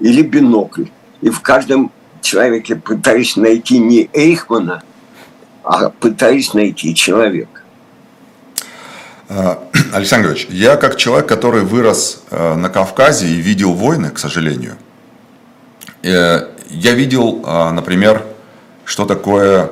или 0.00 0.22
бинокль, 0.22 0.86
и 1.20 1.30
в 1.30 1.40
каждом 1.40 1.90
человеке 2.22 2.76
пытаюсь 2.76 3.36
найти 3.36 3.78
не 3.78 4.08
Эйхмана, 4.12 4.82
а 5.64 5.90
пытаюсь 5.90 6.54
найти 6.54 6.94
человека. 6.94 7.60
А, 9.28 9.62
Александр 9.92 10.28
Григорьевич, 10.28 10.48
я 10.50 10.76
как 10.76 10.96
человек, 10.96 11.28
который 11.28 11.62
вырос 11.62 12.22
э, 12.30 12.54
на 12.54 12.68
Кавказе 12.68 13.26
и 13.26 13.34
видел 13.34 13.72
войны, 13.72 14.10
к 14.10 14.18
сожалению, 14.18 14.76
э, 16.02 16.48
я 16.70 16.92
видел, 16.92 17.42
а, 17.44 17.70
например, 17.70 18.24
что 18.84 19.04
такое 19.04 19.70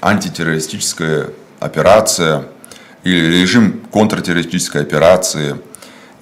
антитеррористическая 0.00 1.30
операция 1.60 2.44
или 3.04 3.40
режим 3.40 3.80
контртеррористической 3.90 4.82
операции 4.82 5.56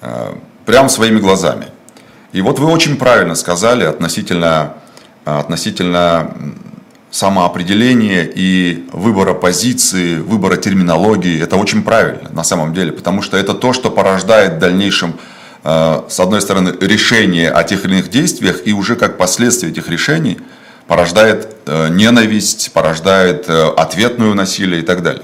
э, 0.01 0.33
прямо 0.65 0.89
своими 0.89 1.19
глазами. 1.19 1.67
И 2.33 2.41
вот 2.41 2.59
вы 2.59 2.69
очень 2.71 2.97
правильно 2.97 3.35
сказали 3.35 3.83
относительно 3.83 4.75
относительно 5.25 6.35
самоопределения 7.13 8.23
и 8.23 8.85
выбора 8.91 9.35
позиции, 9.35 10.17
выбора 10.17 10.57
терминологии. 10.57 11.41
Это 11.41 11.57
очень 11.57 11.83
правильно 11.83 12.29
на 12.31 12.43
самом 12.43 12.73
деле, 12.73 12.91
потому 12.91 13.21
что 13.21 13.37
это 13.37 13.53
то, 13.53 13.71
что 13.71 13.91
порождает 13.91 14.53
в 14.53 14.57
дальнейшем, 14.59 15.13
а, 15.63 16.05
с 16.09 16.19
одной 16.19 16.41
стороны, 16.41 16.73
решение 16.81 17.51
о 17.51 17.63
тех 17.63 17.85
или 17.85 17.93
иных 17.93 18.09
действиях, 18.09 18.65
и 18.65 18.73
уже 18.73 18.95
как 18.95 19.17
последствие 19.19 19.71
этих 19.71 19.89
решений 19.89 20.39
порождает 20.87 21.47
э, 21.65 21.89
ненависть, 21.89 22.71
порождает 22.73 23.45
э, 23.47 23.69
ответную 23.77 24.35
насилие 24.35 24.81
и 24.81 24.83
так 24.83 25.01
далее. 25.01 25.23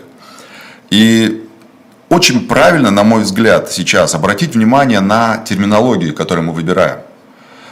И 0.89 1.45
очень 2.09 2.47
правильно, 2.47 2.91
на 2.91 3.03
мой 3.03 3.23
взгляд, 3.23 3.71
сейчас 3.71 4.15
обратить 4.15 4.55
внимание 4.55 4.99
на 4.99 5.37
терминологию, 5.37 6.15
которую 6.15 6.47
мы 6.47 6.53
выбираем. 6.53 6.99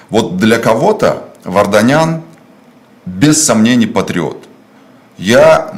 Вот 0.10 0.38
для 0.38 0.58
кого-то 0.58 1.27
Варданян 1.48 2.24
без 3.06 3.44
сомнений 3.44 3.88
патриот. 3.88 4.48
Я, 5.18 5.74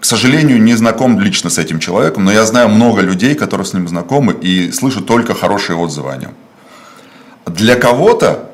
к 0.00 0.04
сожалению, 0.04 0.60
не 0.60 0.74
знаком 0.74 1.20
лично 1.20 1.48
с 1.48 1.58
этим 1.58 1.78
человеком, 1.78 2.24
но 2.24 2.32
я 2.32 2.44
знаю 2.44 2.68
много 2.68 3.02
людей, 3.02 3.36
которые 3.36 3.64
с 3.66 3.72
ним 3.72 3.86
знакомы 3.86 4.32
и 4.32 4.72
слышу 4.72 5.00
только 5.00 5.32
хорошие 5.32 5.76
отзывы 5.76 6.10
о 6.10 6.16
нем. 6.16 6.34
Для 7.46 7.76
кого-то 7.76 8.50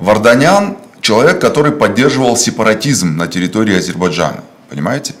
Варданян 0.00 0.76
человек, 1.00 1.40
который 1.40 1.70
поддерживал 1.70 2.36
сепаратизм 2.36 3.16
на 3.16 3.28
территории 3.28 3.78
Азербайджана. 3.78 4.42
Понимаете? 4.68 5.14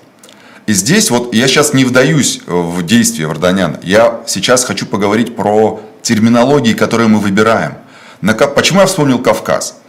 И 0.66 0.72
здесь 0.72 1.10
вот 1.10 1.32
я 1.32 1.46
сейчас 1.46 1.74
не 1.74 1.84
вдаюсь 1.84 2.40
в 2.44 2.82
действия 2.82 3.28
Варданяна. 3.28 3.78
Я 3.84 4.20
сейчас 4.26 4.64
хочу 4.64 4.84
поговорить 4.84 5.36
про 5.36 5.80
терминологии, 6.02 6.72
которые 6.72 7.06
мы 7.06 7.20
выбираем– 7.20 7.74
на, 8.20 8.34
почему 8.34 8.80
я 8.80 8.86
вспомнил 8.86 9.18
Кавказ? 9.18 9.80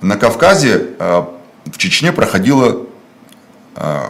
На 0.00 0.16
Кавказе 0.16 0.90
э, 0.98 1.22
в 1.66 1.76
Чечне 1.76 2.12
проходило 2.12 2.86
э, 3.76 4.02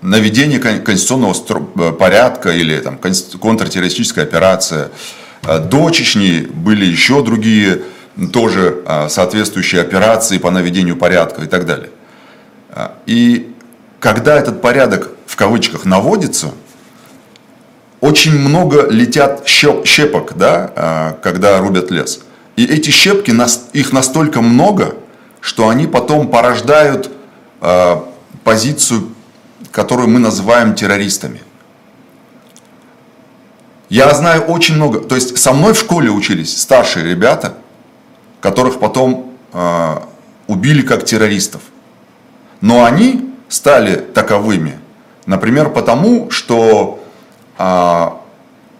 наведение 0.00 0.58
конституционного 0.58 1.34
э, 1.76 1.92
порядка 1.92 2.50
или 2.50 2.78
там, 2.80 2.98
контртеррористическая 2.98 4.24
операция. 4.24 4.90
До 5.42 5.90
Чечни 5.90 6.40
были 6.40 6.84
еще 6.84 7.22
другие 7.22 7.82
тоже 8.32 8.82
соответствующие 9.08 9.80
операции 9.80 10.38
по 10.38 10.50
наведению 10.50 10.96
порядка 10.96 11.42
и 11.42 11.46
так 11.46 11.64
далее. 11.64 11.90
И 13.06 13.54
когда 14.00 14.36
этот 14.36 14.60
порядок 14.60 15.12
в 15.26 15.36
кавычках 15.36 15.84
наводится, 15.84 16.50
очень 18.00 18.36
много 18.36 18.88
летят 18.90 19.46
щепок, 19.46 20.36
да, 20.36 21.16
когда 21.22 21.60
рубят 21.60 21.92
лес. 21.92 22.20
И 22.58 22.64
эти 22.64 22.90
щепки, 22.90 23.32
их 23.72 23.92
настолько 23.92 24.40
много, 24.42 24.96
что 25.40 25.68
они 25.68 25.86
потом 25.86 26.26
порождают 26.26 27.08
э, 27.60 27.96
позицию, 28.42 29.10
которую 29.70 30.08
мы 30.08 30.18
называем 30.18 30.74
террористами. 30.74 31.40
Я 33.88 34.12
знаю 34.12 34.42
очень 34.42 34.74
много, 34.74 34.98
то 34.98 35.14
есть 35.14 35.38
со 35.38 35.52
мной 35.52 35.72
в 35.72 35.78
школе 35.78 36.10
учились 36.10 36.60
старшие 36.60 37.08
ребята, 37.08 37.54
которых 38.40 38.80
потом 38.80 39.34
э, 39.52 39.96
убили 40.48 40.82
как 40.82 41.04
террористов. 41.04 41.62
Но 42.60 42.84
они 42.84 43.32
стали 43.48 43.94
таковыми, 43.94 44.80
например, 45.26 45.70
потому 45.70 46.32
что 46.32 46.98
э, 47.56 48.08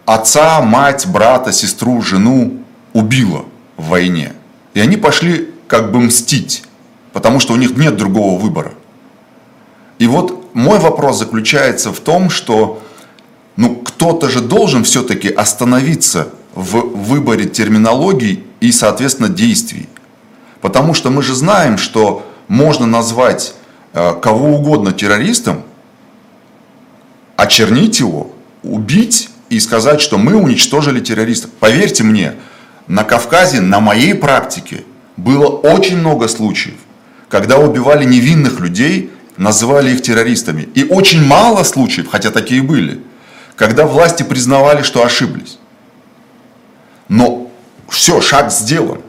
отца, 0.05 0.59
мать, 0.59 1.07
брата, 1.07 1.53
сестру, 1.53 2.01
жену 2.01 2.57
убило 2.91 3.45
в 3.79 3.87
войне. 3.87 4.33
И 4.73 4.79
они 4.79 4.97
пошли 4.97 5.49
как 5.67 5.91
бы 5.91 5.99
мстить, 5.99 6.63
потому 7.13 7.39
что 7.39 7.53
у 7.53 7.55
них 7.55 7.77
нет 7.77 7.97
другого 7.97 8.39
выбора. 8.39 8.73
И 9.97 10.07
вот 10.07 10.53
мой 10.53 10.79
вопрос 10.79 11.19
заключается 11.19 11.91
в 11.91 11.99
том, 11.99 12.29
что 12.29 12.81
ну, 13.55 13.75
кто-то 13.75 14.29
же 14.29 14.41
должен 14.41 14.83
все-таки 14.83 15.29
остановиться 15.29 16.29
в 16.55 16.77
выборе 16.77 17.45
терминологий 17.45 18.43
и, 18.59 18.71
соответственно, 18.71 19.29
действий. 19.29 19.87
Потому 20.61 20.93
что 20.93 21.09
мы 21.09 21.21
же 21.23 21.33
знаем, 21.33 21.77
что 21.77 22.25
можно 22.47 22.85
назвать 22.85 23.53
э, 23.93 24.13
кого 24.21 24.55
угодно 24.55 24.91
террористом, 24.91 25.63
очернить 27.37 27.99
его, 27.99 28.31
убить 28.63 29.29
и 29.49 29.59
сказать, 29.59 30.01
что 30.01 30.17
мы 30.17 30.35
уничтожили 30.35 30.99
террористов. 30.99 31.51
Поверьте 31.59 32.03
мне, 32.03 32.33
на 32.89 33.03
Кавказе, 33.03 33.61
на 33.61 33.79
моей 33.79 34.13
практике, 34.13 34.83
было 35.15 35.47
очень 35.47 35.97
много 35.97 36.27
случаев, 36.27 36.75
когда 37.29 37.57
убивали 37.57 38.03
невинных 38.03 38.59
людей, 38.59 39.11
называли 39.37 39.91
их 39.91 40.01
террористами. 40.01 40.67
И 40.73 40.83
очень 40.83 41.23
мало 41.23 41.63
случаев, 41.63 42.07
хотя 42.11 42.31
такие 42.31 42.61
были, 42.61 43.01
когда 43.55 43.85
власти 43.85 44.23
признавали, 44.23 44.81
что 44.81 45.05
ошиблись. 45.05 45.59
Но 47.07 47.49
все, 47.87 48.21
шаг 48.21 48.51
сделан. 48.51 49.01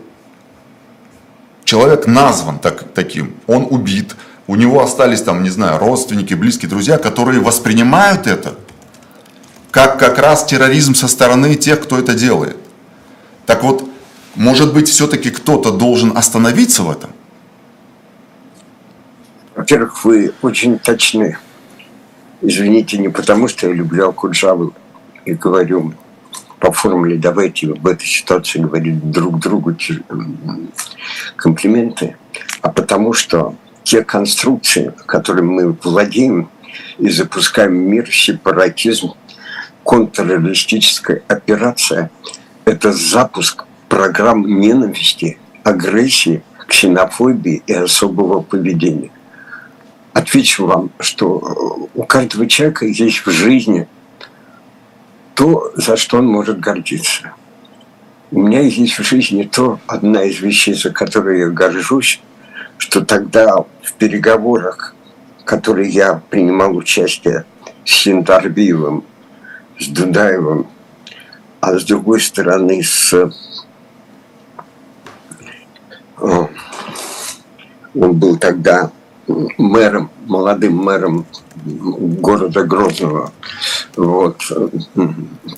Человек 1.64 2.06
назван 2.06 2.58
так, 2.58 2.84
таким, 2.94 3.34
он 3.46 3.66
убит, 3.70 4.14
у 4.46 4.56
него 4.56 4.82
остались 4.82 5.22
там, 5.22 5.42
не 5.42 5.50
знаю, 5.50 5.78
родственники, 5.78 6.34
близкие, 6.34 6.68
друзья, 6.68 6.98
которые 6.98 7.40
воспринимают 7.40 8.26
это 8.26 8.56
как 9.70 9.98
как 9.98 10.18
раз 10.18 10.44
терроризм 10.44 10.94
со 10.94 11.06
стороны 11.08 11.54
тех, 11.54 11.80
кто 11.80 11.98
это 11.98 12.14
делает. 12.14 12.56
Так 13.46 13.62
вот, 13.62 13.88
может 14.34 14.72
быть, 14.72 14.88
все-таки 14.88 15.30
кто-то 15.30 15.72
должен 15.72 16.16
остановиться 16.16 16.82
в 16.82 16.90
этом? 16.90 17.10
Во-первых, 19.54 20.04
вы 20.04 20.32
очень 20.42 20.78
точны. 20.78 21.38
Извините, 22.40 22.98
не 22.98 23.08
потому 23.08 23.48
что 23.48 23.66
я 23.66 23.74
люблю 23.74 24.08
Акуджаву 24.08 24.72
и 25.24 25.34
говорю 25.34 25.94
по 26.58 26.72
формуле 26.72 27.16
давайте 27.16 27.68
в 27.68 27.86
этой 27.86 28.06
ситуации 28.06 28.60
говорить 28.60 29.10
друг 29.10 29.38
другу 29.38 29.74
комплименты, 31.36 32.16
а 32.62 32.70
потому 32.70 33.12
что 33.12 33.56
те 33.82 34.04
конструкции, 34.04 34.92
которыми 35.06 35.50
мы 35.50 35.76
владеем 35.82 36.50
и 36.98 37.08
запускаем 37.08 37.74
мир, 37.74 38.10
сепаратизм, 38.10 39.14
контртеррористическая 39.84 41.22
операция– 41.28 42.10
это 42.70 42.92
запуск 42.92 43.64
программ 43.88 44.46
ненависти, 44.60 45.38
агрессии, 45.64 46.42
ксенофобии 46.68 47.64
и 47.66 47.72
особого 47.72 48.42
поведения. 48.42 49.10
Отвечу 50.12 50.66
вам, 50.66 50.90
что 51.00 51.88
у 51.94 52.04
каждого 52.04 52.46
человека 52.46 52.86
есть 52.86 53.26
в 53.26 53.30
жизни 53.30 53.88
то, 55.34 55.72
за 55.74 55.96
что 55.96 56.18
он 56.18 56.26
может 56.26 56.60
гордиться. 56.60 57.32
У 58.30 58.40
меня 58.40 58.60
есть 58.60 58.96
в 58.96 59.02
жизни 59.02 59.42
то, 59.42 59.80
одна 59.88 60.22
из 60.22 60.38
вещей, 60.38 60.74
за 60.74 60.90
которую 60.90 61.38
я 61.38 61.48
горжусь, 61.48 62.20
что 62.78 63.04
тогда 63.04 63.64
в 63.82 63.92
переговорах, 63.98 64.94
которые 65.44 65.90
я 65.90 66.22
принимал 66.30 66.76
участие 66.76 67.44
с 67.84 67.90
Синдарбиевым, 67.90 69.02
с 69.80 69.88
Дудаевым, 69.88 70.68
а 71.60 71.78
с 71.78 71.84
другой 71.84 72.20
стороны 72.20 72.82
с 72.82 73.30
он 77.94 78.12
был 78.14 78.36
тогда 78.36 78.90
мэром, 79.58 80.10
молодым 80.26 80.76
мэром 80.76 81.26
города 81.64 82.64
Грозного. 82.64 83.32
Вот. 83.96 84.42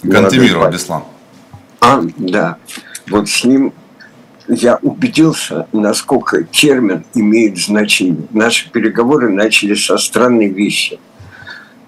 Кантемиров 0.02 0.72
Беслан. 0.72 1.04
А, 1.80 2.00
да. 2.16 2.56
Вот 3.08 3.28
с 3.28 3.44
ним 3.44 3.72
я 4.48 4.78
убедился, 4.82 5.66
насколько 5.72 6.44
термин 6.44 7.04
имеет 7.14 7.58
значение. 7.58 8.26
Наши 8.30 8.70
переговоры 8.70 9.30
начали 9.30 9.74
со 9.74 9.98
странной 9.98 10.48
вещи. 10.48 10.98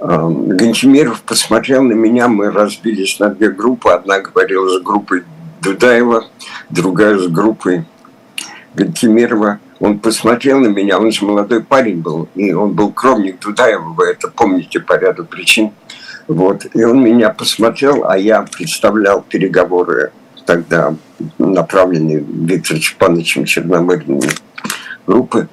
Гантимиров 0.01 1.23
посмотрел 1.23 1.83
на 1.83 1.93
меня, 1.93 2.29
мы 2.29 2.51
разбились 2.51 3.19
на 3.19 3.31
две 3.31 3.51
группы. 3.51 3.91
Одна 3.91 4.21
говорила 4.21 4.69
с 4.69 4.83
группой 4.83 5.25
Дудаева, 5.63 6.27
другая 6.71 7.19
с 7.19 7.27
группой 7.29 7.85
Гантимирова. 8.75 9.61
Он 9.81 9.99
посмотрел 9.99 10.61
на 10.61 10.69
меня, 10.69 10.99
он 10.99 11.11
же 11.11 11.25
молодой 11.25 11.63
парень 11.63 12.01
был, 12.01 12.29
и 12.35 12.53
он 12.53 12.73
был 12.73 12.93
кровник 12.93 13.41
Дудаева, 13.41 13.91
вы 13.91 14.07
это 14.07 14.29
помните 14.29 14.81
по 14.81 14.99
ряду 14.99 15.25
причин. 15.25 15.73
Вот. 16.27 16.67
И 16.75 16.85
он 16.85 17.03
меня 17.03 17.31
посмотрел, 17.31 18.09
а 18.09 18.17
я 18.17 18.43
представлял 18.43 19.23
переговоры 19.23 20.13
тогда 20.47 20.95
направленные 21.39 22.19
Виктором 22.19 22.81
Чапановичем 22.81 23.45
Черномырдиным 23.45 24.21
группы. 25.07 25.49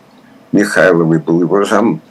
Михайловой 0.51 1.19
был 1.19 1.41
его 1.41 1.63
зам. 1.65 2.01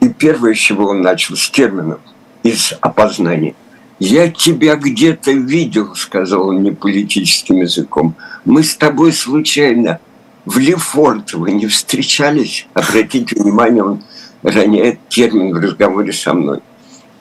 И 0.00 0.08
первое, 0.08 0.54
с 0.54 0.58
чего 0.58 0.88
он 0.88 1.02
начал, 1.02 1.36
с 1.36 1.50
терминов 1.50 2.00
из 2.42 2.72
опознания. 2.80 3.54
«Я 3.98 4.30
тебя 4.30 4.76
где-то 4.76 5.32
видел»,— 5.32 5.94
сказал 5.96 6.48
он 6.48 6.62
неполитическим 6.62 7.62
языком. 7.62 8.14
«Мы 8.44 8.62
с 8.62 8.76
тобой 8.76 9.12
случайно 9.12 10.00
в 10.44 10.58
Лефортово 10.58 11.46
не 11.46 11.66
встречались?» 11.66 12.66
Обратите 12.74 13.36
внимание, 13.36 13.82
он 13.82 14.02
роняет 14.42 15.00
термин 15.08 15.54
в 15.54 15.58
разговоре 15.58 16.12
со 16.12 16.34
мной. 16.34 16.60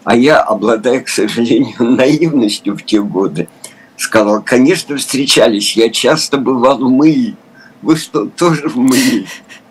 А 0.03 0.15
я, 0.15 0.41
обладая, 0.41 0.99
к 0.99 1.07
сожалению, 1.07 1.76
наивностью 1.80 2.78
в 2.78 2.84
те 2.84 3.01
годы, 3.01 3.47
сказал, 3.97 4.41
конечно, 4.43 4.97
встречались, 4.97 5.76
я 5.76 5.89
часто 5.89 6.38
бывал 6.38 6.78
в 6.78 6.91
Мыле. 6.91 7.36
Вы 7.82 7.95
что, 7.95 8.26
тоже 8.26 8.67
в 8.67 8.78
Мыле? 8.78 9.26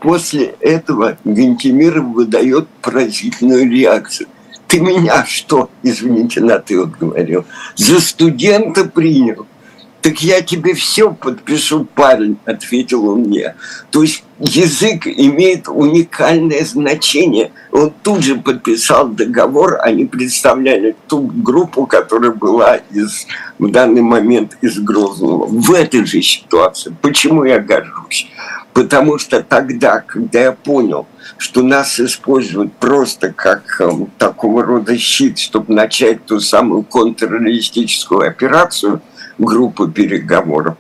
После 0.05 0.55
этого 0.61 1.17
Гантимиров 1.25 2.05
выдает 2.09 2.69
поразительную 2.83 3.71
реакцию. 3.71 4.29
Ты 4.67 4.79
меня 4.79 5.25
что, 5.25 5.71
извините, 5.83 6.43
на 6.43 6.59
ты 6.59 6.79
вот 6.79 6.91
говорил, 6.91 7.47
за 7.75 8.03
студента 8.03 8.85
принял? 8.85 9.47
Так 10.03 10.21
я 10.21 10.43
тебе 10.43 10.75
все 10.75 11.11
подпишу, 11.11 11.87
парень, 11.87 12.37
ответил 12.45 13.09
он 13.09 13.21
мне. 13.21 13.55
То 13.91 14.03
есть 14.03 14.25
язык 14.39 15.07
имеет 15.07 15.69
уникальное 15.69 16.67
значение. 16.67 17.51
Он 17.73 17.91
тут 18.03 18.23
же 18.23 18.37
подписал 18.37 19.09
договор, 19.09 19.79
они 19.81 20.05
представляли 20.05 20.95
ту 21.09 21.23
группу, 21.23 21.87
которая 21.87 22.33
была 22.33 22.77
из, 22.91 23.27
в 23.59 23.71
данный 23.71 24.03
момент 24.03 24.59
из 24.61 24.79
Грозного. 24.79 25.47
В 25.47 25.73
этой 25.73 26.05
же 26.05 26.21
ситуации. 26.21 26.95
Почему 27.01 27.45
я 27.45 27.59
горжусь? 27.59 28.29
Потому 28.75 29.19
что 29.19 29.43
тогда, 29.43 30.01
когда 30.01 30.41
я 30.41 30.53
понял, 30.53 31.07
что 31.39 31.63
нас 31.63 31.99
используют 31.99 32.75
просто 32.75 33.33
как 33.33 33.81
э, 33.81 33.91
такого 34.19 34.63
рода 34.63 34.99
щит, 34.99 35.39
чтобы 35.39 35.73
начать 35.73 36.27
ту 36.27 36.41
самую 36.41 36.83
контртеррористическую 36.83 38.29
операцию– 38.29 39.01
группы 39.39 39.91
переговоров. 39.91 40.77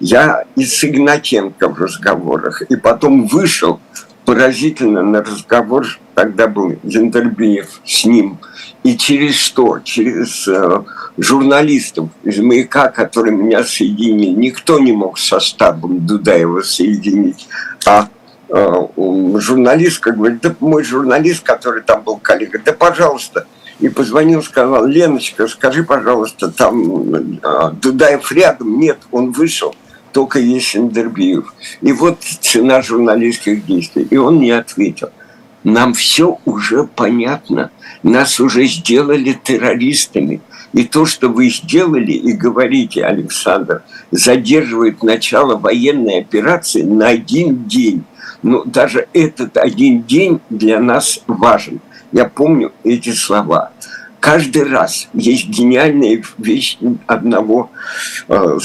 Я 0.00 0.44
и 0.56 0.64
с 0.64 0.84
Игнатенко 0.84 1.68
в 1.68 1.78
разговорах, 1.80 2.62
и 2.62 2.76
потом 2.76 3.26
вышел 3.26 3.80
поразительно 4.24 5.02
на 5.02 5.22
разговор, 5.22 5.86
тогда 6.14 6.46
был 6.46 6.78
Зендербиев 6.82 7.80
с 7.84 8.04
ним, 8.04 8.38
и 8.82 8.96
через 8.96 9.36
что? 9.36 9.78
Через 9.78 10.48
э, 10.48 10.82
журналистов 11.16 12.08
из 12.24 12.38
«Маяка», 12.38 12.88
которые 12.88 13.36
меня 13.36 13.62
соединили. 13.62 14.30
Никто 14.30 14.78
не 14.80 14.92
мог 14.92 15.18
со 15.18 15.38
штабом 15.38 16.04
Дудаева 16.04 16.62
соединить, 16.62 17.46
а 17.86 18.08
э, 18.48 18.86
журналистка 19.36 20.10
говорит, 20.10 20.40
да 20.40 20.54
мой 20.58 20.82
журналист, 20.82 21.44
который 21.44 21.82
там 21.82 22.02
был 22.02 22.16
коллега, 22.16 22.60
да 22.64 22.72
пожалуйста, 22.72 23.46
и 23.78 23.88
позвонил, 23.88 24.42
сказал, 24.42 24.84
Леночка, 24.86 25.46
скажи, 25.46 25.84
пожалуйста, 25.84 26.50
там 26.50 27.38
а, 27.42 27.70
Дудаев 27.70 28.30
рядом? 28.30 28.78
Нет, 28.78 28.98
он 29.10 29.32
вышел, 29.32 29.74
только 30.12 30.38
есть 30.38 30.76
Эндербиев. 30.76 31.52
И 31.80 31.92
вот 31.92 32.22
цена 32.22 32.82
журналистских 32.82 33.66
действий. 33.66 34.06
И 34.08 34.16
он 34.16 34.38
не 34.38 34.52
ответил. 34.52 35.08
Нам 35.64 35.94
все 35.94 36.38
уже 36.44 36.84
понятно. 36.84 37.70
Нас 38.02 38.40
уже 38.40 38.66
сделали 38.66 39.32
террористами. 39.32 40.40
И 40.72 40.84
то, 40.84 41.04
что 41.04 41.28
вы 41.28 41.50
сделали 41.50 42.12
и 42.12 42.32
говорите, 42.32 43.04
Александр, 43.04 43.82
задерживает 44.10 45.02
начало 45.02 45.56
военной 45.56 46.20
операции 46.20 46.82
на 46.82 47.08
один 47.08 47.64
день. 47.64 48.04
Но 48.42 48.64
даже 48.64 49.06
этот 49.12 49.56
один 49.56 50.02
день 50.02 50.40
для 50.50 50.80
нас 50.80 51.20
важен– 51.26 51.80
я 52.12 52.26
помню 52.26 52.72
эти 52.84 53.10
слова. 53.10 53.72
Каждый 54.20 54.64
раз 54.64 55.08
есть 55.14 55.48
гениальная 55.48 56.22
вещь 56.38 56.78
одного 57.06 57.70
э, 58.28 58.58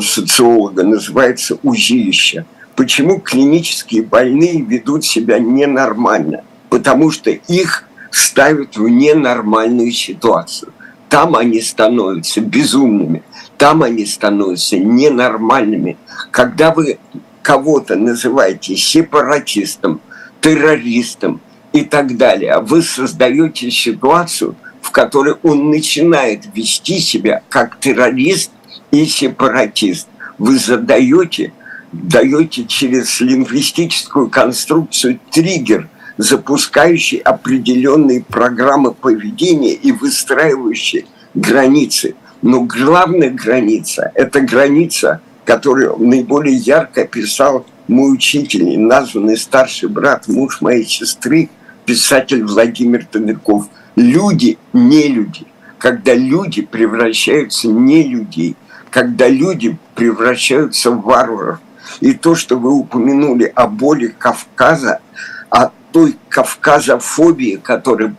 социолога, 0.00 0.84
называется 0.84 1.58
узилище. 1.62 2.46
Почему 2.76 3.20
клинические 3.20 4.02
больные 4.02 4.60
ведут 4.60 5.04
себя 5.04 5.38
ненормально? 5.38 6.44
Потому 6.70 7.10
что 7.10 7.30
их 7.30 7.84
ставят 8.10 8.76
в 8.76 8.88
ненормальную 8.88 9.92
ситуацию. 9.92 10.72
Там 11.08 11.36
они 11.36 11.60
становятся 11.60 12.40
безумными, 12.40 13.22
там 13.56 13.82
они 13.82 14.04
становятся 14.04 14.76
ненормальными. 14.78 15.96
Когда 16.30 16.72
вы 16.72 16.98
кого-то 17.42 17.94
называете 17.94 18.74
сепаратистом, 18.76 20.00
террористом, 20.40 21.40
и 21.74 21.82
так 21.82 22.16
далее. 22.16 22.60
Вы 22.60 22.82
создаете 22.82 23.70
ситуацию, 23.70 24.54
в 24.80 24.92
которой 24.92 25.34
он 25.42 25.70
начинает 25.70 26.44
вести 26.54 27.00
себя 27.00 27.42
как 27.48 27.80
террорист 27.80 28.52
и 28.92 29.04
сепаратист. 29.04 30.08
Вы 30.38 30.56
задаете, 30.56 31.52
даете 32.02 32.64
через 32.64 33.20
лингвистическую 33.20 34.28
конструкцию 34.28 35.20
триггер, 35.30 35.88
запускающий 36.16 37.18
определенные 37.18 38.22
программы 38.22 38.92
поведения 38.92 39.72
и 39.72 39.92
выстраивающие 39.92 41.06
границы. 41.34 42.14
Но 42.42 42.62
главная 42.62 43.30
граница– 43.30 44.12
это 44.14 44.40
граница, 44.40 45.20
которую 45.44 45.96
наиболее 45.98 46.56
ярко 46.56 47.02
описал 47.02 47.66
мой 47.88 48.14
учитель, 48.14 48.78
названный 48.78 49.36
старший 49.36 49.88
брат, 49.88 50.28
муж 50.28 50.60
моей 50.60 50.84
сестры, 50.84 51.48
писатель 51.84 52.44
Владимир 52.44 53.06
Томяков. 53.06 53.68
Люди 53.96 54.58
не 54.72 55.08
люди. 55.08 55.46
Когда 55.78 56.14
люди 56.14 56.62
превращаются 56.62 57.68
не 57.68 58.02
людей, 58.04 58.56
когда 58.90 59.28
люди 59.28 59.76
превращаются 59.94 60.90
в 60.90 61.02
варваров. 61.02 61.58
И 62.00 62.12
то, 62.14 62.34
что 62.34 62.56
вы 62.56 62.72
упомянули 62.72 63.52
о 63.54 63.66
боли 63.66 64.08
Кавказа, 64.18 65.00
о 65.50 65.70
той 65.92 66.16
кавказофобии, 66.28 67.56
которая 67.56 68.14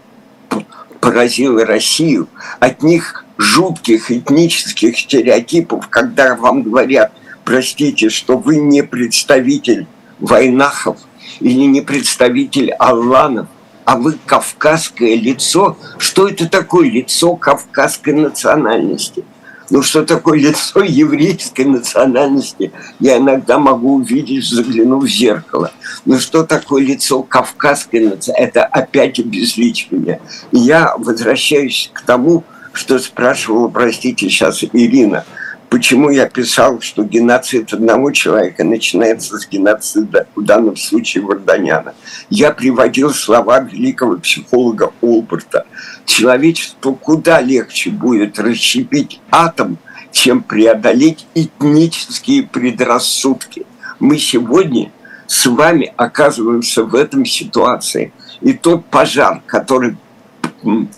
поразила 1.00 1.66
Россию, 1.66 2.28
от 2.60 2.84
них 2.84 3.26
жутких 3.38 4.12
этнических 4.12 4.98
стереотипов, 4.98 5.88
когда 5.90 6.36
вам 6.36 6.64
говорят– 6.64 7.12
простите, 7.46 8.10
что 8.10 8.38
вы 8.38 8.58
не 8.58 8.84
представитель 8.84 9.88
Войнахов 10.20 10.98
или 11.40 11.64
не 11.66 11.82
представитель 11.82 12.72
Алланов, 12.72 13.48
а 13.86 13.98
вы 13.98 14.18
кавказское 14.26 15.16
лицо. 15.16 15.78
Что 15.98 16.28
это 16.28 16.50
такое 16.50 16.90
лицо 16.90 17.36
кавказской 17.36 18.14
национальности? 18.14 19.24
Ну, 19.70 19.82
что 19.82 20.06
такое 20.06 20.40
лицо 20.40 20.82
еврейской 20.84 21.66
национальности, 21.66 22.72
я 23.00 23.18
иногда 23.18 23.58
могу 23.58 23.96
увидеть, 23.96 24.48
заглянув 24.48 25.04
в 25.04 25.08
зеркало. 25.08 25.72
Но 26.06 26.20
что 26.20 26.44
такое 26.44 26.84
лицо 26.84 27.24
кавказской 27.24 28.02
национальности? 28.02 28.32
Это 28.32 28.66
опять 28.66 29.20
обезличивание. 29.20 30.22
И 30.52 30.60
я 30.60 30.96
возвращаюсь 30.98 31.90
к 31.94 32.02
тому, 32.02 32.44
что 32.74 33.00
спрашивала, 33.00 33.70
простите, 33.70 34.30
сейчас 34.30 34.64
Ирина– 34.64 35.26
Почему 35.76 36.10
я 36.10 36.30
писал, 36.30 36.80
что 36.80 37.04
геноцид 37.04 37.74
одного 37.74 38.12
человека 38.12 38.64
начинается 38.64 39.38
с 39.38 39.46
геноцида, 39.46 40.26
в 40.34 40.42
данном 40.42 40.78
случае 40.78 41.26
Варданяна? 41.26 41.96
Я 42.30 42.52
приводил 42.52 43.14
слова 43.14 43.60
великого 43.60 44.16
психолога 44.16 44.94
Олберта. 45.02 45.66
Человечеству 46.06 46.96
куда 46.96 47.42
легче 47.42 47.90
будет 47.90 48.40
расщепить 48.40 49.20
атом, 49.30 49.78
чем 50.14 50.44
преодолеть 50.44 51.28
этнические 51.36 52.44
предрассудки. 52.44 53.66
Мы 54.00 54.18
сегодня 54.18 54.94
с 55.28 55.46
вами 55.46 55.94
оказываемся 55.98 56.86
в 56.86 56.96
этом 56.96 57.26
ситуации. 57.26 58.14
И 58.40 58.54
тот 58.54 58.86
пожар, 58.86 59.42
который 59.46 59.98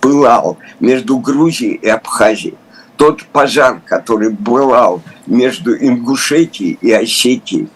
пылал 0.02 0.60
между 0.80 1.18
Грузией 1.18 1.74
и 1.74 1.88
Абхазией, 1.88 2.54
тот 2.98 3.24
пожар, 3.26 3.82
который 3.86 4.30
бывал 4.30 5.02
между 5.26 5.78
Ингушетией 5.78 6.78
и 6.82 6.92
Осетией, 6.92 7.70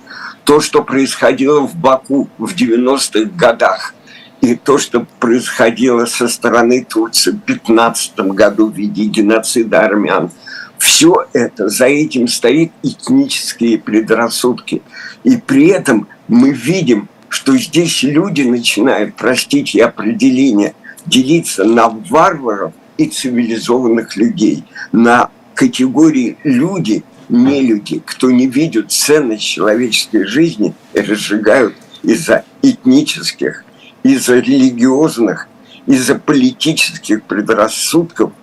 то, 0.44 0.60
что 0.60 0.84
происходило 0.84 1.62
в 1.62 1.76
Баку 1.76 2.28
в 2.38 2.54
90-х 2.54 3.30
годах, 3.36 3.94
и 4.42 4.56
то, 4.56 4.80
что 4.80 5.06
происходило 5.20 6.06
со 6.06 6.28
стороны 6.28 6.84
Турции 6.84 7.32
в 7.32 7.40
15 7.42 8.20
году 8.32 8.72
в 8.72 8.76
виде 8.76 9.04
геноцида 9.06 9.82
армян, 9.82 10.32
все 10.80 11.28
это, 11.34 11.70
за 11.70 11.86
этим 11.86 12.28
стоит 12.28 12.72
этнические 12.82 13.78
предрассудки. 13.78 14.82
И 15.24 15.38
при 15.38 15.68
этом 15.68 16.08
мы 16.28 16.50
видим, 16.50 17.08
что 17.30 17.56
здесь 17.56 18.02
люди 18.02 18.42
начинают, 18.42 19.16
простите 19.16 19.86
определение, 19.86 20.74
делиться 21.06 21.64
на 21.64 21.88
варваров 21.88 22.74
и 23.02 23.10
цивилизованных 23.10 24.16
людей, 24.16 24.64
на 24.92 25.30
категории 25.56 26.38
люди, 26.44 27.04
не 27.30 27.62
люди, 27.62 28.02
кто 28.06 28.30
не 28.30 28.48
видит 28.48 28.92
ценность 28.92 29.44
человеческой 29.44 30.26
жизни 30.26 30.74
разжигают 30.94 31.76
из-за 32.04 32.44
этнических, 32.62 33.64
из-за 34.04 34.40
религиозных, 34.40 35.48
из-за 35.86 36.16
политических 36.16 37.24
предрассудков, 37.24 38.34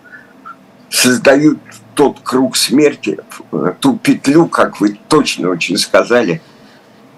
создают 0.91 1.59
тот 1.95 2.21
круг 2.21 2.57
смерти, 2.57 3.19
ту 3.81 3.97
петлю, 3.97 4.47
как 4.47 4.81
вы 4.81 4.99
точно 5.09 5.51
очень 5.51 5.77
сказали, 5.77 6.41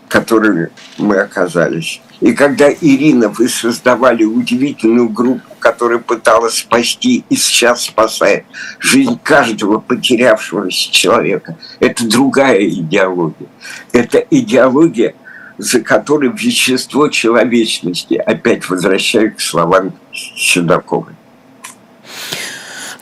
в 0.07 0.09
которой 0.09 0.69
мы 0.99 1.17
оказались. 1.19 2.01
И 2.21 2.33
когда, 2.33 2.71
Ирина, 2.71 3.29
вы 3.29 3.49
создавали 3.49 4.25
удивительную 4.25 5.09
группу, 5.09 5.55
которая 5.59 5.99
пыталась 5.99 6.59
спасти 6.59 7.25
и 7.31 7.37
сейчас 7.37 7.85
спасает 7.85 8.45
жизнь 8.79 9.19
каждого 9.23 9.79
потерявшегося 9.79 10.93
человека, 10.93 11.57
это 11.81 12.07
другая 12.07 12.69
идеология. 12.69 13.49
Это 13.93 14.19
идеология, 14.19 15.15
за 15.57 15.81
которой 15.81 16.31
вещество 16.31 17.09
человечности, 17.09 18.15
опять 18.15 18.69
возвращаю 18.69 19.35
к 19.35 19.41
словам 19.41 19.95
Седоковой. 20.13 21.15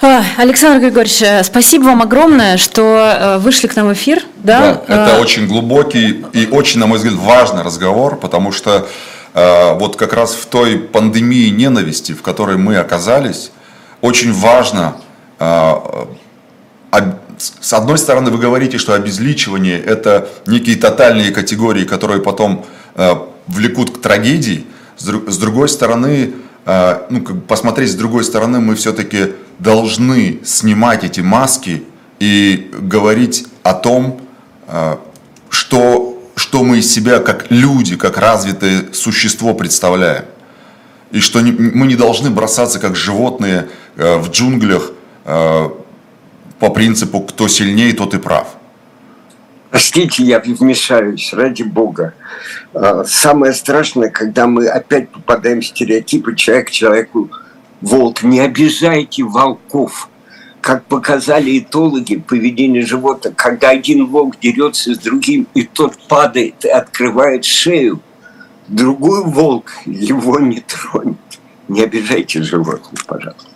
Александр 0.00 0.80
Григорьевич, 0.80 1.22
э, 1.22 1.42
спасибо 1.42 1.84
вам 1.84 2.02
огромное, 2.02 2.56
что 2.56 2.82
э, 2.82 3.38
вышли 3.38 3.66
к 3.66 3.74
нам 3.74 3.88
в 3.88 3.92
эфир. 3.94 4.22
Да, 4.36 4.80
да 4.86 4.94
это 4.94 5.16
а... 5.16 5.20
очень 5.20 5.48
глубокий 5.48 6.24
и 6.32 6.46
очень, 6.46 6.78
на 6.78 6.86
мой 6.86 6.98
взгляд, 6.98 7.14
важный 7.14 7.62
разговор, 7.62 8.16
потому 8.16 8.52
что 8.52 8.88
э, 9.34 9.72
вот 9.74 9.96
как 9.96 10.12
раз 10.12 10.34
в 10.34 10.46
той 10.46 10.78
пандемии 10.78 11.48
ненависти, 11.48 12.12
в 12.12 12.22
которой 12.22 12.56
мы 12.56 12.76
оказались, 12.76 13.50
очень 14.00 14.32
важно, 14.32 14.98
э, 15.40 15.74
с 17.36 17.72
одной 17.72 17.98
стороны, 17.98 18.30
вы 18.30 18.38
говорите, 18.38 18.78
что 18.78 18.94
обезличивание– 18.94 19.80
это 19.84 20.28
некие 20.46 20.76
тотальные 20.76 21.32
категории, 21.32 21.84
которые 21.84 22.22
потом 22.22 22.64
э, 22.94 23.14
влекут 23.48 23.98
к 23.98 24.00
трагедии, 24.00 24.64
с 24.96 25.38
другой 25.38 25.68
стороны, 25.68 26.34
ну, 27.08 27.22
как 27.22 27.44
посмотреть 27.44 27.92
с 27.92 27.94
другой 27.94 28.24
стороны, 28.24 28.60
мы 28.60 28.74
все-таки 28.74 29.32
должны 29.58 30.40
снимать 30.44 31.02
эти 31.02 31.20
маски 31.20 31.84
и 32.18 32.70
говорить 32.78 33.46
о 33.62 33.72
том, 33.72 34.20
э, 34.66 34.96
что, 35.48 36.22
что 36.36 36.62
мы 36.62 36.80
из 36.80 36.92
себя 36.92 37.20
как 37.20 37.46
люди, 37.50 37.96
как 37.96 38.18
развитое 38.18 38.92
существо 38.92 39.54
представляем. 39.54 40.26
И 41.10 41.20
что 41.20 41.40
не, 41.40 41.52
мы 41.52 41.86
не 41.86 41.96
должны 41.96 42.28
бросаться 42.28 42.78
как 42.78 42.96
животные 42.96 43.70
э, 43.96 44.18
в 44.18 44.30
джунглях 44.30 44.92
по 45.24 46.70
принципу 46.70 47.20
«кто 47.20 47.48
сильнее, 47.48 47.92
тот 47.92 48.14
и 48.14 48.18
прав». 48.18 48.57
Простите, 49.70 50.22
я 50.24 50.40
вмешаюсь, 50.40 51.32
ради 51.32 51.62
бога. 51.62 52.14
Самое 53.04 53.52
страшное, 53.52 54.08
когда 54.08 54.46
мы 54.46 54.66
опять 54.66 55.10
попадаем 55.10 55.60
в 55.60 55.66
стереотипы 55.66 56.34
человек 56.36 56.70
человеку 56.70 57.30
волк. 57.80 58.22
Не 58.22 58.40
обижайте 58.40 59.24
волков. 59.24 60.08
Как 60.60 60.84
показали 60.86 61.58
этологи, 61.58 62.16
поведение 62.16 62.84
животных, 62.84 63.36
когда 63.36 63.70
один 63.70 64.06
волк 64.06 64.38
дерется 64.40 64.94
с 64.94 64.98
другим, 64.98 65.46
и 65.54 65.62
тот 65.62 65.96
падает 66.08 66.64
и 66.64 66.68
открывает 66.68 67.44
шею, 67.44 68.00
другой 68.66 69.24
волк 69.24 69.72
его 69.86 70.40
не 70.40 70.60
тронет. 70.60 71.16
Не 71.68 71.82
обижайте 71.82 72.42
животных, 72.42 73.06
пожалуйста. 73.06 73.50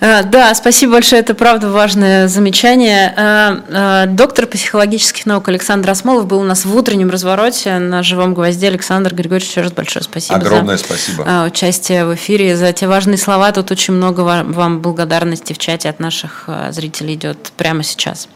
Э, 0.00 0.22
да, 0.22 0.54
спасибо 0.54 0.94
большое, 0.94 1.20
это 1.20 1.34
правда 1.34 1.68
важное 1.68 2.26
замечание. 2.26 3.12
Э, 3.16 3.60
э, 3.68 4.06
доктор 4.08 4.46
психологических 4.46 5.26
наук 5.26 5.48
Александр 5.48 5.90
Осмолов 5.90 6.26
был 6.26 6.40
у 6.40 6.44
нас 6.44 6.64
в 6.64 6.74
утреннем 6.74 7.10
развороте 7.10 7.78
на 7.78 8.02
живом 8.02 8.34
гвозде. 8.34 8.68
Александр 8.68 9.14
Григорьевич, 9.14 9.50
еще 9.50 9.60
раз 9.60 9.72
большое 9.72 10.02
спасибо. 10.02 10.36
Огромное 10.36 10.78
за 10.78 10.84
спасибо. 10.84 11.44
Участие 11.46 12.06
в 12.06 12.14
эфире, 12.14 12.56
за 12.56 12.72
те 12.72 12.86
важные 12.86 13.18
слова. 13.18 13.52
Тут 13.52 13.70
очень 13.70 13.94
много 13.94 14.20
вам 14.20 14.80
благодарности 14.80 15.52
в 15.52 15.58
чате 15.58 15.88
от 15.90 16.00
наших 16.00 16.48
зрителей 16.70 17.14
идет 17.14 17.52
прямо 17.56 17.82
сейчас. 17.82 18.28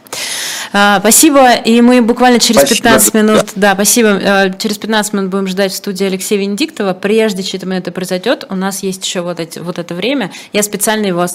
Спасибо, 0.99 1.53
и 1.53 1.81
мы 1.81 2.01
буквально 2.01 2.39
через 2.39 2.61
спасибо. 2.61 2.83
15 2.83 3.13
минут, 3.13 3.45
да, 3.55 3.73
спасибо, 3.73 4.53
через 4.59 4.77
15 4.77 5.13
минут 5.13 5.29
будем 5.29 5.47
ждать 5.47 5.71
в 5.71 5.75
студии 5.75 6.05
Алексея 6.05 6.39
Венедиктова. 6.39 6.93
Прежде 6.93 7.43
чем 7.43 7.71
это 7.71 7.91
произойдет, 7.91 8.45
у 8.49 8.55
нас 8.55 8.83
есть 8.83 9.05
еще 9.05 9.21
вот, 9.21 9.39
эти, 9.39 9.59
вот 9.59 9.79
это 9.79 9.93
время. 9.93 10.31
Я 10.53 10.63
специально 10.63 11.05
его 11.05 11.21